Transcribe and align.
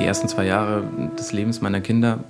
die 0.00 0.06
ersten 0.06 0.28
zwei 0.28 0.46
Jahre 0.46 0.82
des 1.18 1.32
Lebens 1.32 1.60
meiner 1.60 1.80
Kinder 1.80 2.20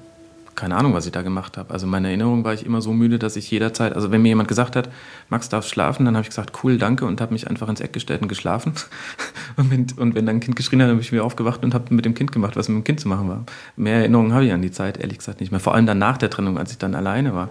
keine 0.60 0.76
Ahnung, 0.76 0.92
was 0.92 1.06
ich 1.06 1.12
da 1.12 1.22
gemacht 1.22 1.56
habe. 1.56 1.72
Also 1.72 1.86
in 1.86 1.90
meiner 1.90 2.08
Erinnerung 2.08 2.44
war 2.44 2.52
ich 2.52 2.66
immer 2.66 2.82
so 2.82 2.92
müde, 2.92 3.18
dass 3.18 3.36
ich 3.36 3.50
jederzeit, 3.50 3.94
also 3.94 4.10
wenn 4.10 4.20
mir 4.20 4.28
jemand 4.28 4.46
gesagt 4.46 4.76
hat, 4.76 4.90
Max 5.30 5.48
darf 5.48 5.66
schlafen, 5.66 6.04
dann 6.04 6.16
habe 6.16 6.22
ich 6.22 6.28
gesagt, 6.28 6.62
cool, 6.62 6.76
danke 6.76 7.06
und 7.06 7.22
habe 7.22 7.32
mich 7.32 7.48
einfach 7.48 7.66
ins 7.70 7.80
Eck 7.80 7.94
gestellt 7.94 8.20
und 8.20 8.28
geschlafen. 8.28 8.74
Und 9.56 9.70
wenn, 9.70 9.86
und 9.96 10.14
wenn 10.14 10.26
dann 10.26 10.36
ein 10.36 10.40
Kind 10.40 10.56
geschrien 10.56 10.80
hat, 10.80 10.86
dann 10.86 10.92
habe 10.94 11.02
ich 11.02 11.12
wieder 11.12 11.24
aufgewacht 11.24 11.64
und 11.64 11.74
habe 11.74 11.92
mit 11.92 12.04
dem 12.04 12.14
Kind 12.14 12.30
gemacht, 12.30 12.56
was 12.56 12.68
mit 12.68 12.76
dem 12.78 12.84
Kind 12.84 13.00
zu 13.00 13.08
machen 13.08 13.28
war. 13.28 13.44
Mehr 13.76 13.96
Erinnerungen 13.96 14.32
habe 14.32 14.46
ich 14.46 14.52
an 14.52 14.62
die 14.62 14.70
Zeit, 14.70 14.96
ehrlich 14.98 15.18
gesagt, 15.18 15.40
nicht 15.40 15.50
mehr. 15.50 15.60
Vor 15.60 15.74
allem 15.74 15.86
dann 15.86 15.98
nach 15.98 16.16
der 16.18 16.30
Trennung, 16.30 16.56
als 16.56 16.70
ich 16.70 16.78
dann 16.78 16.94
alleine 16.94 17.34
war. 17.34 17.50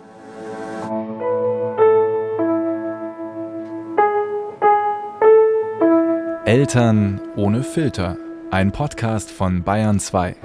Eltern 6.46 7.20
ohne 7.36 7.64
Filter. 7.64 8.18
Ein 8.52 8.72
Podcast 8.72 9.30
von 9.30 9.62
Bayern 9.62 10.00
2. 10.00 10.36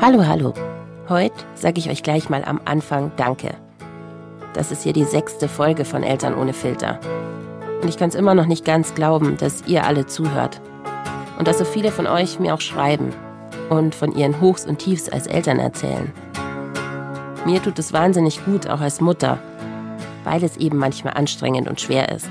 Hallo, 0.00 0.24
hallo. 0.24 0.54
Heute 1.08 1.34
sage 1.56 1.80
ich 1.80 1.90
euch 1.90 2.04
gleich 2.04 2.30
mal 2.30 2.44
am 2.44 2.60
Anfang 2.64 3.10
Danke. 3.16 3.56
Das 4.52 4.70
ist 4.70 4.84
hier 4.84 4.92
die 4.92 5.02
sechste 5.02 5.48
Folge 5.48 5.84
von 5.84 6.04
Eltern 6.04 6.36
ohne 6.36 6.52
Filter. 6.52 7.00
Und 7.82 7.88
ich 7.88 7.96
kann 7.96 8.08
es 8.08 8.14
immer 8.14 8.36
noch 8.36 8.46
nicht 8.46 8.64
ganz 8.64 8.94
glauben, 8.94 9.36
dass 9.36 9.66
ihr 9.66 9.84
alle 9.84 10.06
zuhört. 10.06 10.60
Und 11.40 11.48
dass 11.48 11.58
so 11.58 11.64
viele 11.64 11.90
von 11.90 12.06
euch 12.06 12.38
mir 12.38 12.54
auch 12.54 12.60
schreiben 12.60 13.12
und 13.68 13.96
von 13.96 14.12
ihren 14.12 14.40
Hochs 14.40 14.64
und 14.64 14.78
Tiefs 14.78 15.08
als 15.08 15.26
Eltern 15.26 15.58
erzählen. 15.58 16.12
Mir 17.44 17.60
tut 17.60 17.80
es 17.80 17.92
wahnsinnig 17.92 18.44
gut, 18.44 18.68
auch 18.68 18.80
als 18.80 19.00
Mutter, 19.00 19.40
weil 20.24 20.42
es 20.42 20.56
eben 20.56 20.78
manchmal 20.78 21.14
anstrengend 21.14 21.68
und 21.68 21.80
schwer 21.80 22.10
ist. 22.10 22.30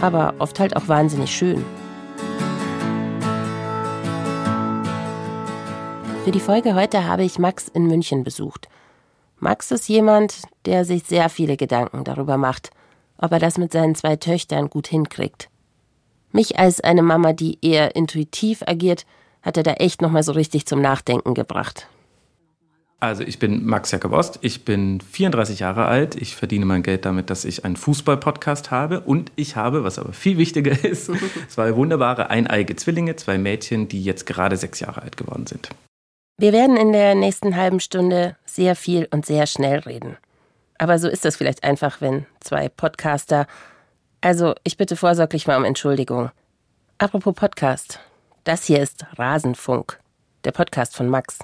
Aber 0.00 0.34
oft 0.38 0.60
halt 0.60 0.76
auch 0.76 0.88
wahnsinnig 0.88 1.34
schön. 1.34 1.64
Für 6.24 6.32
die 6.32 6.40
Folge 6.40 6.74
heute 6.74 7.06
habe 7.06 7.24
ich 7.24 7.38
Max 7.38 7.68
in 7.68 7.86
München 7.86 8.22
besucht. 8.22 8.68
Max 9.38 9.70
ist 9.70 9.88
jemand, 9.88 10.42
der 10.66 10.84
sich 10.84 11.04
sehr 11.04 11.30
viele 11.30 11.56
Gedanken 11.56 12.04
darüber 12.04 12.36
macht, 12.36 12.70
ob 13.16 13.32
er 13.32 13.38
das 13.38 13.56
mit 13.56 13.72
seinen 13.72 13.94
zwei 13.94 14.16
Töchtern 14.16 14.68
gut 14.68 14.88
hinkriegt. 14.88 15.48
Mich 16.32 16.58
als 16.58 16.80
eine 16.80 17.02
Mama, 17.02 17.32
die 17.32 17.58
eher 17.62 17.96
intuitiv 17.96 18.62
agiert, 18.66 19.06
hat 19.42 19.56
er 19.56 19.62
da 19.62 19.72
echt 19.74 20.02
nochmal 20.02 20.22
so 20.22 20.32
richtig 20.32 20.66
zum 20.66 20.82
Nachdenken 20.82 21.34
gebracht. 21.34 21.88
Also 23.00 23.22
ich 23.22 23.38
bin 23.38 23.64
Max 23.64 23.92
Jakob 23.92 24.12
Ost, 24.12 24.40
ich 24.42 24.64
bin 24.64 25.00
34 25.00 25.60
Jahre 25.60 25.84
alt, 25.84 26.16
ich 26.16 26.34
verdiene 26.34 26.66
mein 26.66 26.82
Geld 26.82 27.04
damit, 27.04 27.30
dass 27.30 27.44
ich 27.44 27.64
einen 27.64 27.76
Fußball-Podcast 27.76 28.72
habe 28.72 29.00
und 29.00 29.30
ich 29.36 29.54
habe, 29.54 29.84
was 29.84 30.00
aber 30.00 30.12
viel 30.12 30.36
wichtiger 30.36 30.72
ist, 30.84 31.10
zwei 31.48 31.76
wunderbare 31.76 32.28
eineige 32.30 32.74
Zwillinge, 32.74 33.14
zwei 33.14 33.38
Mädchen, 33.38 33.86
die 33.86 34.02
jetzt 34.02 34.26
gerade 34.26 34.56
sechs 34.56 34.80
Jahre 34.80 35.02
alt 35.02 35.16
geworden 35.16 35.46
sind. 35.46 35.68
Wir 36.40 36.52
werden 36.52 36.76
in 36.76 36.92
der 36.92 37.14
nächsten 37.14 37.56
halben 37.56 37.78
Stunde 37.78 38.36
sehr 38.44 38.74
viel 38.74 39.06
und 39.12 39.26
sehr 39.26 39.46
schnell 39.46 39.78
reden. 39.80 40.16
Aber 40.78 40.98
so 40.98 41.08
ist 41.08 41.24
das 41.24 41.36
vielleicht 41.36 41.64
einfach, 41.64 42.00
wenn 42.00 42.26
zwei 42.40 42.68
Podcaster. 42.68 43.46
Also, 44.20 44.54
ich 44.62 44.76
bitte 44.76 44.96
vorsorglich 44.96 45.48
mal 45.48 45.56
um 45.56 45.64
Entschuldigung. 45.64 46.30
Apropos 46.98 47.34
Podcast. 47.34 48.00
Das 48.44 48.64
hier 48.64 48.80
ist 48.80 49.04
Rasenfunk, 49.16 49.98
der 50.44 50.52
Podcast 50.52 50.96
von 50.96 51.08
Max. 51.08 51.38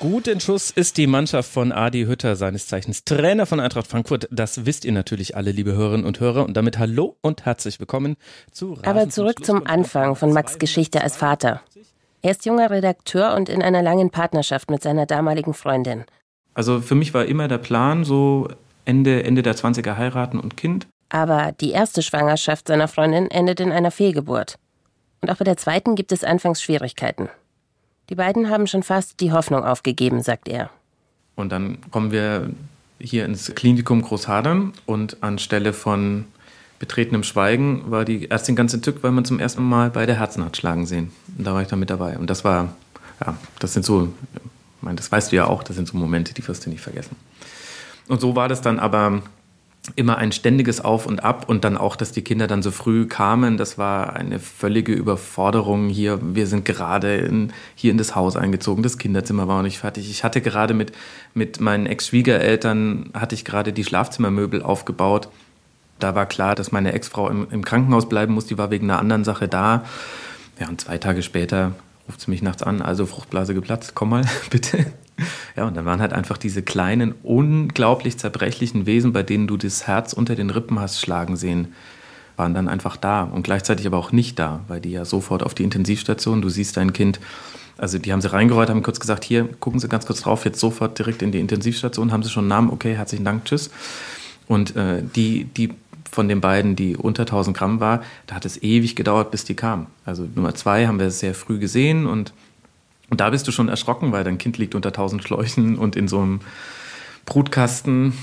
Gut 0.00 0.28
in 0.28 0.40
Schuss 0.40 0.70
ist 0.70 0.96
die 0.96 1.06
Mannschaft 1.06 1.52
von 1.52 1.72
Adi 1.72 2.06
Hütter, 2.06 2.34
seines 2.34 2.66
Zeichens 2.66 3.04
Trainer 3.04 3.44
von 3.44 3.60
Eintracht 3.60 3.86
Frankfurt. 3.86 4.28
Das 4.30 4.64
wisst 4.64 4.86
ihr 4.86 4.92
natürlich 4.92 5.36
alle, 5.36 5.52
liebe 5.52 5.74
Hörerinnen 5.74 6.06
und 6.06 6.20
Hörer. 6.20 6.46
Und 6.46 6.56
damit 6.56 6.78
hallo 6.78 7.18
und 7.20 7.44
herzlich 7.44 7.78
willkommen 7.80 8.16
zu 8.50 8.68
Rasenfunk 8.70 8.88
Aber 8.88 9.08
zurück 9.10 9.44
zum 9.44 9.66
Anfang 9.66 10.16
von 10.16 10.32
Max 10.32 10.58
Geschichte 10.58 11.02
als 11.02 11.18
Vater. 11.18 11.60
Er 12.22 12.30
ist 12.30 12.46
junger 12.46 12.70
Redakteur 12.70 13.34
und 13.34 13.50
in 13.50 13.62
einer 13.62 13.82
langen 13.82 14.08
Partnerschaft 14.08 14.70
mit 14.70 14.82
seiner 14.82 15.04
damaligen 15.04 15.52
Freundin. 15.52 16.06
Also 16.54 16.80
für 16.80 16.94
mich 16.94 17.12
war 17.12 17.26
immer 17.26 17.46
der 17.46 17.58
Plan, 17.58 18.04
so 18.04 18.48
Ende, 18.86 19.24
Ende 19.24 19.42
der 19.42 19.54
20er 19.54 19.98
heiraten 19.98 20.40
und 20.40 20.56
Kind. 20.56 20.86
Aber 21.10 21.52
die 21.60 21.72
erste 21.72 22.00
Schwangerschaft 22.00 22.68
seiner 22.68 22.88
Freundin 22.88 23.30
endet 23.30 23.60
in 23.60 23.70
einer 23.70 23.90
Fehlgeburt. 23.90 24.54
Und 25.20 25.30
auch 25.30 25.36
bei 25.36 25.44
der 25.44 25.58
zweiten 25.58 25.94
gibt 25.94 26.10
es 26.10 26.24
anfangs 26.24 26.62
Schwierigkeiten. 26.62 27.28
Die 28.10 28.16
beiden 28.16 28.50
haben 28.50 28.66
schon 28.66 28.82
fast 28.82 29.20
die 29.20 29.32
Hoffnung 29.32 29.64
aufgegeben, 29.64 30.22
sagt 30.22 30.48
er. 30.48 30.70
Und 31.36 31.50
dann 31.52 31.78
kommen 31.90 32.10
wir 32.10 32.50
hier 32.98 33.24
ins 33.24 33.54
Klinikum 33.54 34.02
Großhadern 34.02 34.72
und 34.84 35.22
anstelle 35.22 35.72
von 35.72 36.26
betretenem 36.80 37.22
Schweigen 37.22 37.90
war 37.90 38.04
die 38.04 38.30
Ärztin 38.30 38.56
ganz 38.56 38.74
entzückt, 38.74 39.02
weil 39.02 39.12
man 39.12 39.24
zum 39.24 39.38
ersten 39.38 39.62
Mal 39.62 39.90
bei 39.90 40.06
der 40.06 40.18
Herzen 40.18 40.44
hat 40.44 40.56
schlagen 40.56 40.86
sehen. 40.86 41.12
Und 41.38 41.46
da 41.46 41.54
war 41.54 41.62
ich 41.62 41.68
dann 41.68 41.78
mit 41.78 41.90
dabei. 41.90 42.18
Und 42.18 42.28
das 42.28 42.42
war, 42.44 42.74
ja, 43.24 43.36
das 43.58 43.74
sind 43.74 43.86
so, 43.86 44.12
ich 44.34 44.82
meine, 44.82 44.96
das 44.96 45.12
weißt 45.12 45.30
du 45.30 45.36
ja 45.36 45.46
auch, 45.46 45.62
das 45.62 45.76
sind 45.76 45.86
so 45.86 45.96
Momente, 45.96 46.34
die 46.34 46.46
wirst 46.46 46.66
du 46.66 46.70
nicht 46.70 46.80
vergessen. 46.80 47.16
Und 48.08 48.20
so 48.20 48.34
war 48.34 48.48
das 48.48 48.60
dann 48.60 48.80
aber 48.80 49.22
immer 49.96 50.18
ein 50.18 50.30
ständiges 50.32 50.80
Auf 50.80 51.06
und 51.06 51.24
Ab 51.24 51.48
und 51.48 51.64
dann 51.64 51.76
auch, 51.76 51.96
dass 51.96 52.12
die 52.12 52.22
Kinder 52.22 52.46
dann 52.46 52.62
so 52.62 52.70
früh 52.70 53.06
kamen, 53.06 53.56
das 53.56 53.78
war 53.78 54.14
eine 54.14 54.38
völlige 54.38 54.92
Überforderung 54.92 55.88
hier. 55.88 56.20
Wir 56.22 56.46
sind 56.46 56.64
gerade 56.64 57.16
in, 57.16 57.52
hier 57.74 57.90
in 57.90 57.98
das 57.98 58.14
Haus 58.14 58.36
eingezogen, 58.36 58.82
das 58.82 58.98
Kinderzimmer 58.98 59.48
war 59.48 59.56
noch 59.56 59.62
nicht 59.62 59.78
fertig. 59.78 60.10
Ich 60.10 60.22
hatte 60.22 60.42
gerade 60.42 60.74
mit, 60.74 60.92
mit 61.34 61.60
meinen 61.60 61.86
Ex-Schwiegereltern, 61.86 63.10
hatte 63.14 63.34
ich 63.34 63.44
gerade 63.44 63.72
die 63.72 63.84
Schlafzimmermöbel 63.84 64.62
aufgebaut 64.62 65.28
da 66.00 66.14
war 66.14 66.26
klar, 66.26 66.54
dass 66.54 66.72
meine 66.72 66.92
Ex-Frau 66.92 67.28
im, 67.28 67.46
im, 67.50 67.64
Krankenhaus 67.64 68.08
bleiben 68.08 68.34
muss. 68.34 68.46
Die 68.46 68.58
war 68.58 68.70
wegen 68.70 68.90
einer 68.90 68.98
anderen 68.98 69.24
Sache 69.24 69.48
da. 69.48 69.84
Ja, 70.58 70.68
und 70.68 70.80
zwei 70.80 70.98
Tage 70.98 71.22
später 71.22 71.74
ruft 72.08 72.22
sie 72.22 72.30
mich 72.30 72.42
nachts 72.42 72.62
an. 72.62 72.82
Also 72.82 73.06
Fruchtblase 73.06 73.54
geplatzt, 73.54 73.92
komm 73.94 74.10
mal 74.10 74.24
bitte. 74.50 74.86
Ja, 75.56 75.66
und 75.66 75.76
dann 75.76 75.84
waren 75.84 76.00
halt 76.00 76.12
einfach 76.12 76.38
diese 76.38 76.62
kleinen, 76.62 77.14
unglaublich 77.22 78.18
zerbrechlichen 78.18 78.86
Wesen, 78.86 79.12
bei 79.12 79.22
denen 79.22 79.46
du 79.46 79.56
das 79.56 79.86
Herz 79.86 80.12
unter 80.12 80.34
den 80.34 80.50
Rippen 80.50 80.78
hast 80.78 81.00
schlagen 81.00 81.36
sehen, 81.36 81.74
waren 82.36 82.54
dann 82.54 82.68
einfach 82.68 82.96
da 82.96 83.22
und 83.22 83.42
gleichzeitig 83.42 83.86
aber 83.86 83.98
auch 83.98 84.12
nicht 84.12 84.38
da, 84.38 84.60
weil 84.68 84.80
die 84.80 84.92
ja 84.92 85.04
sofort 85.04 85.42
auf 85.42 85.54
die 85.54 85.64
Intensivstation, 85.64 86.40
du 86.40 86.48
siehst 86.48 86.76
dein 86.76 86.92
Kind, 86.92 87.20
also 87.76 87.98
die 87.98 88.12
haben 88.12 88.20
sie 88.20 88.32
reingerollt, 88.32 88.70
haben 88.70 88.82
kurz 88.82 89.00
gesagt, 89.00 89.24
hier, 89.24 89.48
gucken 89.58 89.80
Sie 89.80 89.88
ganz 89.88 90.06
kurz 90.06 90.20
drauf, 90.20 90.44
jetzt 90.44 90.60
sofort 90.60 90.98
direkt 90.98 91.22
in 91.22 91.32
die 91.32 91.40
Intensivstation, 91.40 92.12
haben 92.12 92.22
sie 92.22 92.30
schon 92.30 92.44
einen 92.44 92.48
Namen, 92.48 92.70
okay, 92.70 92.94
herzlichen 92.94 93.24
Dank, 93.24 93.46
tschüss. 93.46 93.70
Und 94.46 94.76
äh, 94.76 95.02
die, 95.02 95.44
die 95.44 95.74
von 96.10 96.28
den 96.28 96.40
beiden, 96.40 96.76
die 96.76 96.96
unter 96.96 97.22
1000 97.22 97.56
Gramm 97.56 97.80
war, 97.80 98.02
da 98.26 98.34
hat 98.34 98.44
es 98.44 98.62
ewig 98.62 98.96
gedauert, 98.96 99.30
bis 99.30 99.44
die 99.44 99.54
kam. 99.54 99.86
Also 100.04 100.28
Nummer 100.34 100.54
zwei 100.54 100.86
haben 100.86 100.98
wir 100.98 101.10
sehr 101.10 101.34
früh 101.34 101.58
gesehen 101.58 102.06
und, 102.06 102.32
und 103.10 103.20
da 103.20 103.30
bist 103.30 103.46
du 103.46 103.52
schon 103.52 103.68
erschrocken, 103.68 104.12
weil 104.12 104.24
dein 104.24 104.38
Kind 104.38 104.56
liegt 104.56 104.74
unter 104.74 104.88
1000 104.90 105.22
Schläuchen 105.22 105.76
und 105.76 105.96
in 105.96 106.08
so 106.08 106.20
einem 106.20 106.40
Brutkasten 107.26 108.14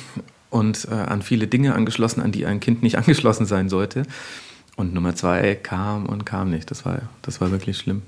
und 0.49 0.87
äh, 0.89 0.93
an 0.93 1.21
viele 1.21 1.47
Dinge 1.47 1.75
angeschlossen, 1.75 2.21
an 2.21 2.31
die 2.31 2.45
ein 2.45 2.59
Kind 2.59 2.81
nicht 2.81 2.97
angeschlossen 2.97 3.45
sein 3.45 3.69
sollte. 3.69 4.03
Und 4.77 4.93
Nummer 4.93 5.15
zwei 5.15 5.55
kam 5.55 6.05
und 6.05 6.25
kam 6.25 6.49
nicht. 6.49 6.71
Das 6.71 6.85
war, 6.85 7.01
das 7.21 7.41
war 7.41 7.51
wirklich 7.51 7.77
schlimm. 7.77 8.03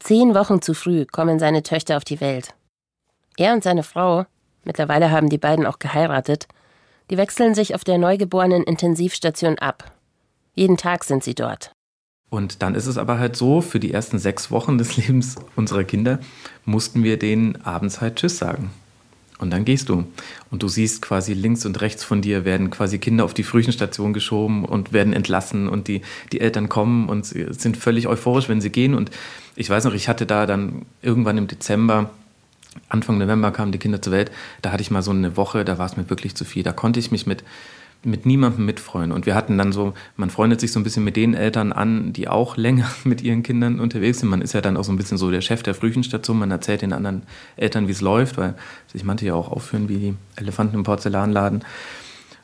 Zehn 0.00 0.34
Wochen 0.34 0.60
zu 0.60 0.74
früh 0.74 1.06
kommen 1.06 1.38
seine 1.38 1.62
Töchter 1.62 1.96
auf 1.96 2.04
die 2.04 2.20
Welt. 2.20 2.54
Er 3.36 3.52
und 3.52 3.62
seine 3.62 3.82
Frau, 3.82 4.26
mittlerweile 4.64 5.10
haben 5.10 5.28
die 5.28 5.38
beiden 5.38 5.66
auch 5.66 5.78
geheiratet, 5.78 6.48
die 7.10 7.16
wechseln 7.16 7.54
sich 7.54 7.74
auf 7.74 7.84
der 7.84 7.98
neugeborenen 7.98 8.64
Intensivstation 8.64 9.58
ab. 9.58 9.92
Jeden 10.54 10.76
Tag 10.76 11.04
sind 11.04 11.22
sie 11.22 11.34
dort. 11.34 11.75
Und 12.36 12.60
dann 12.60 12.74
ist 12.74 12.84
es 12.84 12.98
aber 12.98 13.18
halt 13.18 13.34
so, 13.34 13.62
für 13.62 13.80
die 13.80 13.92
ersten 13.92 14.18
sechs 14.18 14.50
Wochen 14.50 14.76
des 14.76 14.96
Lebens 14.98 15.36
unserer 15.56 15.84
Kinder 15.84 16.18
mussten 16.66 17.02
wir 17.02 17.18
denen 17.18 17.56
abends 17.64 18.02
halt 18.02 18.16
Tschüss 18.16 18.36
sagen. 18.36 18.70
Und 19.38 19.50
dann 19.50 19.64
gehst 19.64 19.88
du. 19.88 20.04
Und 20.50 20.62
du 20.62 20.68
siehst 20.68 21.00
quasi 21.00 21.32
links 21.32 21.64
und 21.64 21.80
rechts 21.80 22.04
von 22.04 22.20
dir 22.20 22.44
werden 22.44 22.68
quasi 22.68 22.98
Kinder 22.98 23.24
auf 23.24 23.32
die 23.32 23.42
Frühchenstation 23.42 24.12
geschoben 24.12 24.66
und 24.66 24.92
werden 24.92 25.14
entlassen 25.14 25.66
und 25.66 25.88
die, 25.88 26.02
die 26.30 26.40
Eltern 26.40 26.68
kommen 26.68 27.08
und 27.08 27.24
sind 27.24 27.78
völlig 27.78 28.06
euphorisch, 28.06 28.50
wenn 28.50 28.60
sie 28.60 28.70
gehen. 28.70 28.94
Und 28.94 29.10
ich 29.56 29.70
weiß 29.70 29.84
noch, 29.84 29.94
ich 29.94 30.10
hatte 30.10 30.26
da 30.26 30.44
dann 30.44 30.84
irgendwann 31.00 31.38
im 31.38 31.48
Dezember 31.48 32.10
Anfang 32.90 33.16
November 33.16 33.50
kamen 33.52 33.72
die 33.72 33.78
Kinder 33.78 34.02
zur 34.02 34.12
Welt. 34.12 34.30
Da 34.60 34.70
hatte 34.70 34.82
ich 34.82 34.90
mal 34.90 35.02
so 35.02 35.10
eine 35.10 35.38
Woche, 35.38 35.64
da 35.64 35.78
war 35.78 35.86
es 35.86 35.96
mir 35.96 36.10
wirklich 36.10 36.34
zu 36.34 36.44
viel. 36.44 36.62
Da 36.62 36.72
konnte 36.72 37.00
ich 37.00 37.10
mich 37.10 37.26
mit, 37.26 37.42
mit 38.04 38.26
niemandem 38.26 38.64
mitfreuen. 38.64 39.12
Und 39.12 39.26
wir 39.26 39.34
hatten 39.34 39.58
dann 39.58 39.72
so, 39.72 39.94
man 40.16 40.30
freundet 40.30 40.60
sich 40.60 40.72
so 40.72 40.78
ein 40.80 40.84
bisschen 40.84 41.04
mit 41.04 41.16
den 41.16 41.34
Eltern 41.34 41.72
an, 41.72 42.12
die 42.12 42.28
auch 42.28 42.56
länger 42.56 42.90
mit 43.04 43.22
ihren 43.22 43.42
Kindern 43.42 43.80
unterwegs 43.80 44.20
sind. 44.20 44.28
Man 44.28 44.42
ist 44.42 44.52
ja 44.52 44.60
dann 44.60 44.76
auch 44.76 44.84
so 44.84 44.92
ein 44.92 44.96
bisschen 44.96 45.18
so 45.18 45.30
der 45.30 45.40
Chef 45.40 45.62
der 45.62 45.74
Frühchenstation. 45.74 46.38
Man 46.38 46.50
erzählt 46.50 46.82
den 46.82 46.92
anderen 46.92 47.22
Eltern, 47.56 47.88
wie 47.88 47.92
es 47.92 48.00
läuft, 48.00 48.38
weil 48.38 48.54
sich 48.92 49.04
manche 49.04 49.26
ja 49.26 49.34
auch 49.34 49.50
aufführen 49.50 49.88
wie 49.88 49.96
die 49.96 50.14
Elefanten 50.36 50.76
im 50.76 50.84
Porzellanladen. 50.84 51.64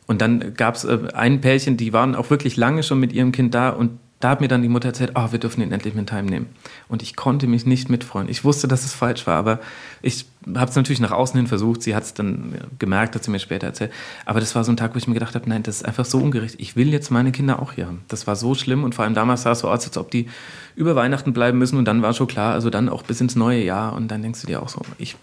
Und 0.06 0.20
dann 0.20 0.54
gab 0.54 0.74
es 0.74 0.84
äh, 0.84 0.98
ein 1.14 1.40
Pärchen, 1.40 1.76
die 1.76 1.92
waren 1.92 2.14
auch 2.14 2.30
wirklich 2.30 2.56
lange 2.56 2.82
schon 2.82 3.00
mit 3.00 3.12
ihrem 3.12 3.32
Kind 3.32 3.54
da 3.54 3.70
und 3.70 3.98
da 4.22 4.30
hat 4.30 4.40
mir 4.40 4.46
dann 4.46 4.62
die 4.62 4.68
Mutter 4.68 4.88
erzählt, 4.88 5.12
oh, 5.16 5.32
wir 5.32 5.40
dürfen 5.40 5.62
ihn 5.62 5.72
endlich 5.72 5.94
mit 5.94 6.12
heimnehmen. 6.12 6.46
Und 6.88 7.02
ich 7.02 7.16
konnte 7.16 7.48
mich 7.48 7.66
nicht 7.66 7.88
mitfreuen. 7.88 8.28
Ich 8.28 8.44
wusste, 8.44 8.68
dass 8.68 8.84
es 8.84 8.94
falsch 8.94 9.26
war, 9.26 9.36
aber 9.36 9.58
ich 10.00 10.26
habe 10.54 10.70
es 10.70 10.76
natürlich 10.76 11.00
nach 11.00 11.10
außen 11.10 11.36
hin 11.36 11.48
versucht. 11.48 11.82
Sie 11.82 11.96
hat 11.96 12.04
es 12.04 12.14
dann 12.14 12.54
gemerkt, 12.78 13.16
hat 13.16 13.24
sie 13.24 13.32
mir 13.32 13.40
später 13.40 13.66
erzählt. 13.66 13.90
Aber 14.24 14.38
das 14.38 14.54
war 14.54 14.62
so 14.62 14.70
ein 14.70 14.76
Tag, 14.76 14.94
wo 14.94 14.98
ich 14.98 15.08
mir 15.08 15.14
gedacht 15.14 15.34
habe, 15.34 15.48
nein, 15.48 15.64
das 15.64 15.78
ist 15.78 15.84
einfach 15.84 16.04
so 16.04 16.18
ungerecht. 16.18 16.54
Ich 16.58 16.76
will 16.76 16.90
jetzt 16.90 17.10
meine 17.10 17.32
Kinder 17.32 17.60
auch 17.60 17.72
hier 17.72 17.88
haben. 17.88 18.04
Das 18.06 18.28
war 18.28 18.36
so 18.36 18.54
schlimm 18.54 18.84
und 18.84 18.94
vor 18.94 19.04
allem 19.04 19.14
damals 19.14 19.42
sah 19.42 19.52
es 19.52 19.58
so 19.58 19.68
aus, 19.68 19.84
als 19.84 19.96
ob 19.96 20.12
die 20.12 20.28
über 20.76 20.94
Weihnachten 20.94 21.32
bleiben 21.32 21.58
müssen 21.58 21.76
und 21.76 21.86
dann 21.86 22.00
war 22.02 22.12
schon 22.12 22.28
klar, 22.28 22.52
also 22.52 22.70
dann 22.70 22.88
auch 22.88 23.02
bis 23.02 23.20
ins 23.20 23.34
neue 23.34 23.64
Jahr 23.64 23.92
und 23.92 24.06
dann 24.06 24.22
denkst 24.22 24.42
du 24.42 24.46
dir 24.46 24.62
auch 24.62 24.68
so, 24.68 24.82
ich, 24.98 25.16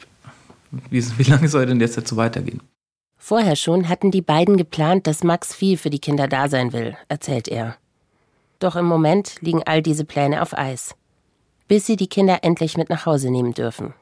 wie, 0.90 1.02
wie 1.18 1.24
lange 1.24 1.48
soll 1.48 1.66
denn 1.66 1.80
jetzt 1.80 1.98
dazu 1.98 2.18
weitergehen? 2.18 2.60
Vorher 3.18 3.56
schon 3.56 3.88
hatten 3.88 4.12
die 4.12 4.22
beiden 4.22 4.58
geplant, 4.58 5.08
dass 5.08 5.24
Max 5.24 5.56
viel 5.56 5.78
für 5.78 5.90
die 5.90 6.00
Kinder 6.00 6.28
da 6.28 6.50
sein 6.50 6.74
will, 6.74 6.98
erzählt 7.08 7.48
er. 7.48 7.78
Doch 8.60 8.76
im 8.76 8.86
Moment 8.86 9.36
liegen 9.42 9.64
all 9.66 9.82
diese 9.82 10.06
Pläne 10.06 10.42
auf 10.42 10.58
Eis, 10.58 10.96
bis 11.68 11.86
sie 11.86 11.96
die 11.96 12.08
Kinder 12.08 12.40
endlich 12.44 12.78
mit 12.78 12.90
nach 12.90 13.06
Hause 13.06 13.32
nehmen 13.32 13.54
dürfen. 13.54 13.94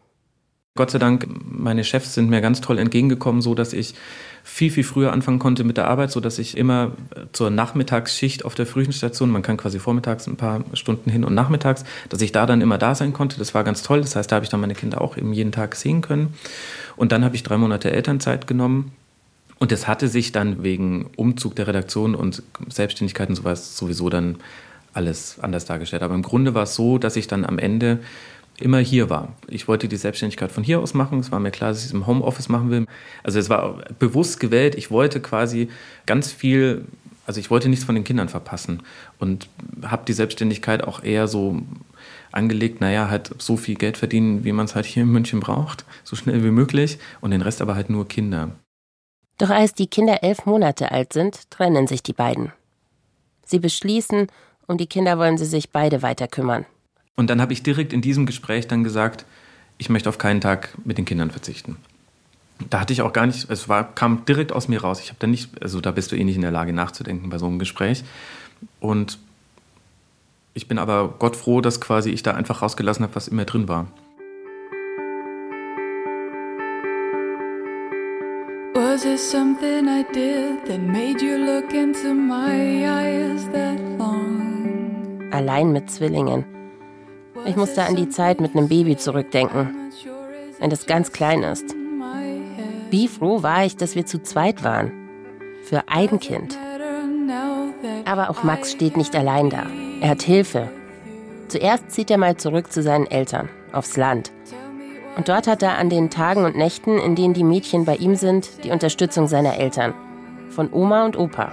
Gott 0.78 0.92
sei 0.92 1.00
Dank, 1.00 1.28
meine 1.44 1.84
Chefs 1.84 2.14
sind 2.14 2.30
mir 2.30 2.40
ganz 2.40 2.62
toll 2.62 2.78
entgegengekommen, 2.78 3.42
so 3.42 3.56
dass 3.56 3.74
ich 3.74 3.96
viel, 4.44 4.72
viel 4.72 4.84
früher 4.84 5.12
anfangen 5.12 5.40
konnte 5.40 5.64
mit 5.64 5.76
der 5.76 5.88
Arbeit, 5.88 6.12
so 6.12 6.20
dass 6.20 6.40
ich 6.40 6.56
immer 6.56 6.92
zur 7.34 7.50
Nachmittagsschicht 7.50 8.46
auf 8.46 8.56
der 8.56 8.68
Frühchenstation, 8.68 9.30
man 9.32 9.42
kann 9.42 9.58
quasi 9.58 9.80
vormittags 9.80 10.28
ein 10.28 10.38
paar 10.38 10.64
Stunden 10.74 11.10
hin 11.10 11.24
und 11.24 11.34
nachmittags, 11.34 11.84
dass 12.10 12.22
ich 12.22 12.32
da 12.32 12.46
dann 12.46 12.62
immer 12.62 12.78
da 12.78 12.96
sein 12.96 13.12
konnte. 13.12 13.40
Das 13.40 13.54
war 13.56 13.64
ganz 13.64 13.82
toll. 13.82 14.02
Das 14.02 14.16
heißt, 14.16 14.32
da 14.32 14.36
habe 14.36 14.46
ich 14.46 14.50
dann 14.50 14.62
meine 14.62 14.76
Kinder 14.76 15.02
auch 15.02 15.18
eben 15.18 15.34
jeden 15.34 15.52
Tag 15.52 15.76
sehen 15.76 16.02
können. 16.02 16.36
Und 16.96 17.12
dann 17.12 17.26
habe 17.26 17.36
ich 17.36 17.44
drei 17.44 17.58
Monate 17.58 17.92
Elternzeit 17.92 18.48
genommen 18.48 18.92
und 19.60 19.72
es 19.72 19.88
hatte 19.88 20.08
sich 20.08 20.32
dann 20.32 20.64
wegen 20.64 21.10
Umzug 21.16 21.56
der 21.56 21.68
Redaktion 21.68 22.16
und 22.16 22.44
Selbstständigkeit 22.70 23.30
und 23.30 23.36
sowas 23.36 23.78
sowieso 23.78 24.10
dann 24.10 24.38
alles 24.94 25.38
anders 25.42 25.66
dargestellt. 25.66 26.04
Aber 26.04 26.16
im 26.16 26.24
Grunde 26.24 26.54
war 26.54 26.64
es 26.64 26.76
so, 26.76 26.98
dass 26.98 27.16
ich 27.16 27.28
dann 27.28 27.46
am 27.46 27.60
Ende 27.60 28.00
immer 28.60 28.80
hier 28.80 29.10
war. 29.10 29.36
Ich 29.48 29.68
wollte 29.68 29.88
die 29.88 29.98
Selbstständigkeit 29.98 30.52
von 30.52 30.64
hier 30.64 30.80
aus 30.80 30.94
machen. 30.94 31.20
Es 31.20 31.32
war 31.32 31.40
mir 31.40 31.52
klar, 31.52 31.70
dass 31.70 31.80
ich 31.80 31.86
es 31.86 31.94
im 31.94 32.08
Homeoffice 32.08 32.50
machen 32.50 32.72
will. 32.72 32.86
Also 33.24 33.40
es 33.40 33.50
war 33.50 33.84
bewusst 34.00 34.40
gewählt. 34.40 34.76
Ich 34.76 34.90
wollte 34.90 35.20
quasi 35.20 35.70
ganz 36.06 36.32
viel, 36.32 36.86
also 37.26 37.40
ich 37.40 37.52
wollte 37.52 37.70
nichts 37.70 37.86
von 37.86 37.96
den 37.96 38.04
Kindern 38.04 38.30
verpassen 38.30 38.82
und 39.20 39.48
habe 39.84 40.04
die 40.08 40.14
Selbstständigkeit 40.14 40.84
auch 40.84 41.04
eher 41.04 41.28
so 41.28 41.62
angelegt, 42.32 42.82
naja, 42.82 43.10
halt 43.10 43.34
so 43.38 43.58
viel 43.58 43.76
Geld 43.76 43.98
verdienen, 43.98 44.44
wie 44.44 44.52
man 44.52 44.66
es 44.66 44.76
halt 44.76 44.86
hier 44.86 45.04
in 45.04 45.10
München 45.10 45.40
braucht, 45.40 45.86
so 46.04 46.16
schnell 46.16 46.44
wie 46.44 46.52
möglich 46.52 46.98
und 47.22 47.32
den 47.32 47.42
Rest 47.42 47.62
aber 47.62 47.76
halt 47.76 47.90
nur 47.90 48.08
Kinder. 48.08 48.52
Doch 49.38 49.50
als 49.50 49.74
die 49.74 49.88
Kinder 49.88 50.24
elf 50.24 50.46
Monate 50.46 50.92
alt 50.92 51.14
sind, 51.14 51.50
trennen 51.52 51.88
sich 51.88 52.02
die 52.02 52.14
beiden. 52.14 52.52
Sie 53.46 53.60
beschließen, 53.60 54.28
um 54.68 54.78
die 54.78 54.88
Kinder 54.88 55.18
wollen 55.18 55.38
sie 55.38 55.46
sich 55.46 55.72
beide 55.72 56.02
weiter 56.02 56.28
kümmern. 56.28 56.66
Und 57.16 57.30
dann 57.30 57.42
habe 57.42 57.54
ich 57.54 57.64
direkt 57.64 57.94
in 57.94 58.02
diesem 58.02 58.26
Gespräch 58.26 58.68
dann 58.68 58.84
gesagt, 58.84 59.26
ich 59.78 59.90
möchte 59.90 60.10
auf 60.10 60.18
keinen 60.18 60.42
Tag 60.42 60.76
mit 60.84 60.98
den 60.98 61.06
Kindern 61.06 61.32
verzichten. 61.32 61.78
Da 62.70 62.80
hatte 62.80 62.94
ich 62.94 63.02
auch 63.04 63.14
gar 63.14 63.28
nicht, 63.28 63.50
es 63.50 63.70
war, 63.70 63.94
kam 63.94 64.26
direkt 64.26 64.52
aus 64.52 64.68
mir 64.68 64.82
raus. 64.82 65.00
Ich 65.00 65.10
habe 65.10 65.20
da 65.20 65.28
nicht, 65.28 65.62
also 65.62 65.80
da 65.80 65.92
bist 65.92 66.12
du 66.12 66.16
eh 66.16 66.24
nicht 66.24 66.36
in 66.36 66.42
der 66.42 66.52
Lage 66.52 66.74
nachzudenken 66.74 67.30
bei 67.30 67.38
so 67.38 67.46
einem 67.46 67.60
Gespräch. 67.60 68.04
Und 68.80 69.20
ich 70.56 70.68
bin 70.68 70.80
aber 70.80 71.16
Gott 71.20 71.36
froh, 71.36 71.62
dass 71.62 71.80
quasi 71.80 72.10
ich 72.10 72.24
da 72.24 72.34
einfach 72.34 72.64
rausgelassen 72.64 73.04
habe, 73.04 73.16
was 73.16 73.28
immer 73.28 73.46
drin 73.46 73.68
war. 73.68 73.88
Was 78.98 79.06
it 79.06 79.20
something 79.20 79.88
I 79.88 80.02
did 80.12 80.66
that 80.66 80.80
made 80.80 81.22
you 81.22 81.38
look 81.38 81.72
into 81.72 82.16
my 82.16 82.84
eyes 82.88 83.48
that 83.50 83.80
long? 84.00 85.30
Allein 85.32 85.72
mit 85.72 85.92
Zwillingen. 85.92 86.44
Ich 87.46 87.56
musste 87.56 87.84
an 87.84 87.96
die 87.96 88.10
Zeit 88.10 88.42
mit 88.42 88.56
einem 88.56 88.68
Baby 88.68 88.98
zurückdenken, 88.98 89.92
wenn 90.58 90.72
das 90.72 90.88
ganz 90.88 91.12
klein 91.12 91.44
ist. 91.44 91.76
Wie 92.90 93.08
froh 93.08 93.44
war 93.44 93.66
ich, 93.66 93.78
dass 93.78 93.94
wir 93.94 94.08
zu 94.08 94.24
zweit 94.24 94.64
waren. 94.64 94.92
Für 95.62 95.84
ein 95.90 96.20
Kind. 96.20 96.58
Aber 98.06 98.32
auch 98.32 98.42
Max 98.42 98.72
steht 98.72 98.98
nicht 98.98 99.16
allein 99.16 99.52
da. 99.52 99.68
Er 100.02 100.10
hat 100.10 100.24
Hilfe. 100.24 100.72
Zuerst 101.50 101.92
zieht 101.92 102.10
er 102.10 102.18
mal 102.18 102.38
zurück 102.38 102.72
zu 102.72 102.82
seinen 102.82 103.06
Eltern, 103.06 103.48
aufs 103.72 103.96
Land. 103.96 104.32
Und 105.18 105.30
dort 105.30 105.48
hat 105.48 105.64
er 105.64 105.80
an 105.80 105.90
den 105.90 106.12
Tagen 106.12 106.46
und 106.46 106.56
Nächten, 106.56 107.00
in 107.00 107.16
denen 107.16 107.34
die 107.34 107.44
Mädchen 107.44 107.86
bei 107.86 107.96
ihm 107.96 108.16
sind, 108.16 108.64
die 108.64 108.70
Unterstützung 108.70 109.28
seiner 109.28 109.58
Eltern. 109.58 109.96
Von 110.52 110.72
Oma 110.72 111.06
und 111.06 111.18
Opa. 111.18 111.52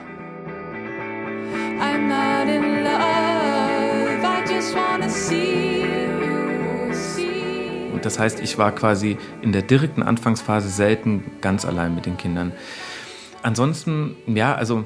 Und 7.95 8.05
das 8.05 8.19
heißt, 8.19 8.41
ich 8.41 8.59
war 8.59 8.73
quasi 8.73 9.17
in 9.41 9.53
der 9.53 9.63
direkten 9.63 10.03
Anfangsphase 10.03 10.69
selten 10.69 11.25
ganz 11.41 11.65
allein 11.65 11.95
mit 11.95 12.05
den 12.05 12.19
Kindern. 12.19 12.53
Ansonsten, 13.43 14.15
ja, 14.27 14.55
also 14.55 14.85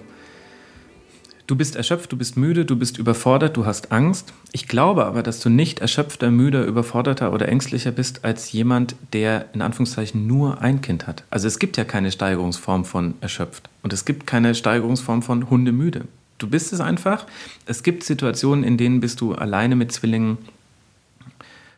Du 1.48 1.56
bist 1.56 1.76
erschöpft, 1.76 2.12
du 2.12 2.18
bist 2.18 2.36
müde, 2.36 2.66
du 2.66 2.76
bist 2.76 2.98
überfordert, 2.98 3.56
du 3.56 3.64
hast 3.64 3.90
Angst. 3.90 4.34
Ich 4.52 4.68
glaube 4.68 5.06
aber, 5.06 5.22
dass 5.22 5.40
du 5.40 5.48
nicht 5.48 5.80
erschöpfter, 5.80 6.30
müder, 6.30 6.66
überforderter 6.66 7.32
oder 7.32 7.48
ängstlicher 7.48 7.90
bist 7.90 8.22
als 8.22 8.52
jemand, 8.52 8.96
der 9.14 9.46
in 9.54 9.62
Anführungszeichen 9.62 10.26
nur 10.26 10.60
ein 10.60 10.82
Kind 10.82 11.06
hat. 11.06 11.24
Also 11.30 11.48
es 11.48 11.58
gibt 11.58 11.78
ja 11.78 11.84
keine 11.84 12.12
Steigerungsform 12.12 12.84
von 12.84 13.14
erschöpft 13.22 13.70
und 13.82 13.94
es 13.94 14.04
gibt 14.04 14.26
keine 14.26 14.54
Steigerungsform 14.54 15.22
von 15.22 15.48
hundemüde. 15.48 16.04
Du 16.36 16.50
bist 16.50 16.74
es 16.74 16.80
einfach. 16.80 17.24
Es 17.64 17.82
gibt 17.82 18.04
Situationen, 18.04 18.62
in 18.62 18.76
denen 18.76 19.00
bist 19.00 19.22
du 19.22 19.34
alleine 19.34 19.74
mit 19.74 19.90
Zwillingen. 19.90 20.36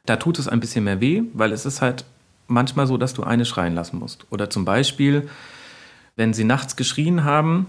Da 0.04 0.16
tut 0.16 0.40
es 0.40 0.48
ein 0.48 0.58
bisschen 0.58 0.82
mehr 0.82 1.00
weh, 1.00 1.22
weil 1.32 1.52
es 1.52 1.64
ist 1.64 1.80
halt 1.80 2.04
manchmal 2.48 2.88
so, 2.88 2.96
dass 2.96 3.14
du 3.14 3.22
eine 3.22 3.44
schreien 3.44 3.76
lassen 3.76 4.00
musst. 4.00 4.26
Oder 4.30 4.50
zum 4.50 4.64
Beispiel, 4.64 5.28
wenn 6.16 6.34
sie 6.34 6.42
nachts 6.42 6.74
geschrien 6.74 7.22
haben, 7.22 7.66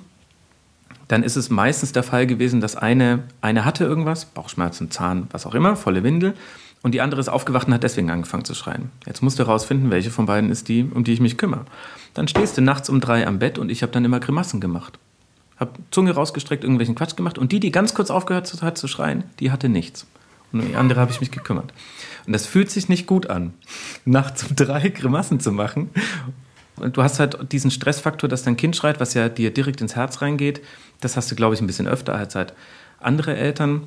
dann 1.11 1.23
ist 1.23 1.35
es 1.35 1.49
meistens 1.49 1.91
der 1.91 2.03
Fall 2.03 2.25
gewesen, 2.25 2.61
dass 2.61 2.77
eine, 2.77 3.23
eine 3.41 3.65
hatte 3.65 3.83
irgendwas, 3.83 4.23
Bauchschmerzen, 4.23 4.91
Zahn, 4.91 5.27
was 5.31 5.45
auch 5.45 5.53
immer, 5.53 5.75
volle 5.75 6.03
Windel, 6.03 6.35
und 6.83 6.93
die 6.93 7.01
andere 7.01 7.19
ist 7.19 7.27
aufgewacht 7.27 7.67
und 7.67 7.73
hat 7.73 7.83
deswegen 7.83 8.09
angefangen 8.09 8.45
zu 8.45 8.55
schreien. 8.55 8.91
Jetzt 9.05 9.21
musst 9.21 9.37
du 9.37 9.43
herausfinden, 9.43 9.91
welche 9.91 10.09
von 10.09 10.25
beiden 10.25 10.49
ist 10.49 10.69
die, 10.69 10.83
um 10.83 11.03
die 11.03 11.11
ich 11.11 11.19
mich 11.19 11.37
kümmere. 11.37 11.65
Dann 12.13 12.29
stehst 12.29 12.57
du 12.57 12.61
nachts 12.61 12.89
um 12.89 13.01
drei 13.01 13.27
am 13.27 13.39
Bett 13.39 13.59
und 13.59 13.69
ich 13.69 13.83
habe 13.83 13.91
dann 13.91 14.05
immer 14.05 14.21
Grimassen 14.21 14.61
gemacht. 14.61 14.97
Hab 15.57 15.77
Zunge 15.91 16.11
rausgestreckt, 16.11 16.63
irgendwelchen 16.63 16.95
Quatsch 16.95 17.17
gemacht 17.17 17.37
und 17.37 17.51
die, 17.51 17.59
die 17.59 17.71
ganz 17.71 17.93
kurz 17.93 18.09
aufgehört 18.09 18.61
hat 18.61 18.77
zu 18.77 18.87
schreien, 18.87 19.25
die 19.39 19.51
hatte 19.51 19.67
nichts. 19.67 20.07
Und 20.53 20.61
um 20.61 20.67
die 20.69 20.75
andere 20.75 21.01
habe 21.01 21.11
ich 21.11 21.19
mich 21.19 21.31
gekümmert. 21.31 21.73
Und 22.25 22.33
das 22.33 22.45
fühlt 22.45 22.71
sich 22.71 22.87
nicht 22.87 23.05
gut 23.05 23.29
an, 23.29 23.53
nachts 24.05 24.43
um 24.43 24.55
drei 24.55 24.87
Grimassen 24.89 25.41
zu 25.41 25.51
machen 25.51 25.89
du 26.81 27.03
hast 27.03 27.19
halt 27.19 27.51
diesen 27.51 27.71
Stressfaktor, 27.71 28.29
dass 28.29 28.43
dein 28.43 28.57
Kind 28.57 28.75
schreit, 28.75 28.99
was 28.99 29.13
ja 29.13 29.29
dir 29.29 29.51
direkt 29.51 29.81
ins 29.81 29.95
Herz 29.95 30.21
reingeht. 30.21 30.61
Das 30.99 31.17
hast 31.17 31.31
du, 31.31 31.35
glaube 31.35 31.55
ich, 31.55 31.61
ein 31.61 31.67
bisschen 31.67 31.87
öfter 31.87 32.15
als 32.15 32.35
halt 32.35 32.53
andere 32.99 33.35
Eltern. 33.35 33.83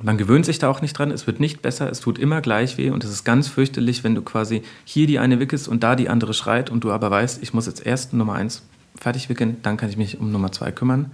Man 0.00 0.16
gewöhnt 0.16 0.46
sich 0.46 0.60
da 0.60 0.68
auch 0.68 0.80
nicht 0.80 0.96
dran, 0.96 1.10
es 1.10 1.26
wird 1.26 1.40
nicht 1.40 1.60
besser, 1.60 1.90
es 1.90 2.00
tut 2.00 2.18
immer 2.18 2.40
gleich 2.40 2.78
weh 2.78 2.90
und 2.90 3.02
es 3.02 3.10
ist 3.10 3.24
ganz 3.24 3.48
fürchterlich, 3.48 4.04
wenn 4.04 4.14
du 4.14 4.22
quasi 4.22 4.62
hier 4.84 5.08
die 5.08 5.18
eine 5.18 5.40
wickelst 5.40 5.66
und 5.66 5.82
da 5.82 5.96
die 5.96 6.08
andere 6.08 6.34
schreit 6.34 6.70
und 6.70 6.84
du 6.84 6.92
aber 6.92 7.10
weißt, 7.10 7.42
ich 7.42 7.52
muss 7.52 7.66
jetzt 7.66 7.84
erst 7.84 8.12
Nummer 8.12 8.34
eins 8.34 8.62
fertig 8.94 9.28
wickeln, 9.28 9.56
dann 9.62 9.76
kann 9.76 9.90
ich 9.90 9.96
mich 9.96 10.20
um 10.20 10.30
Nummer 10.30 10.52
zwei 10.52 10.70
kümmern. 10.70 11.10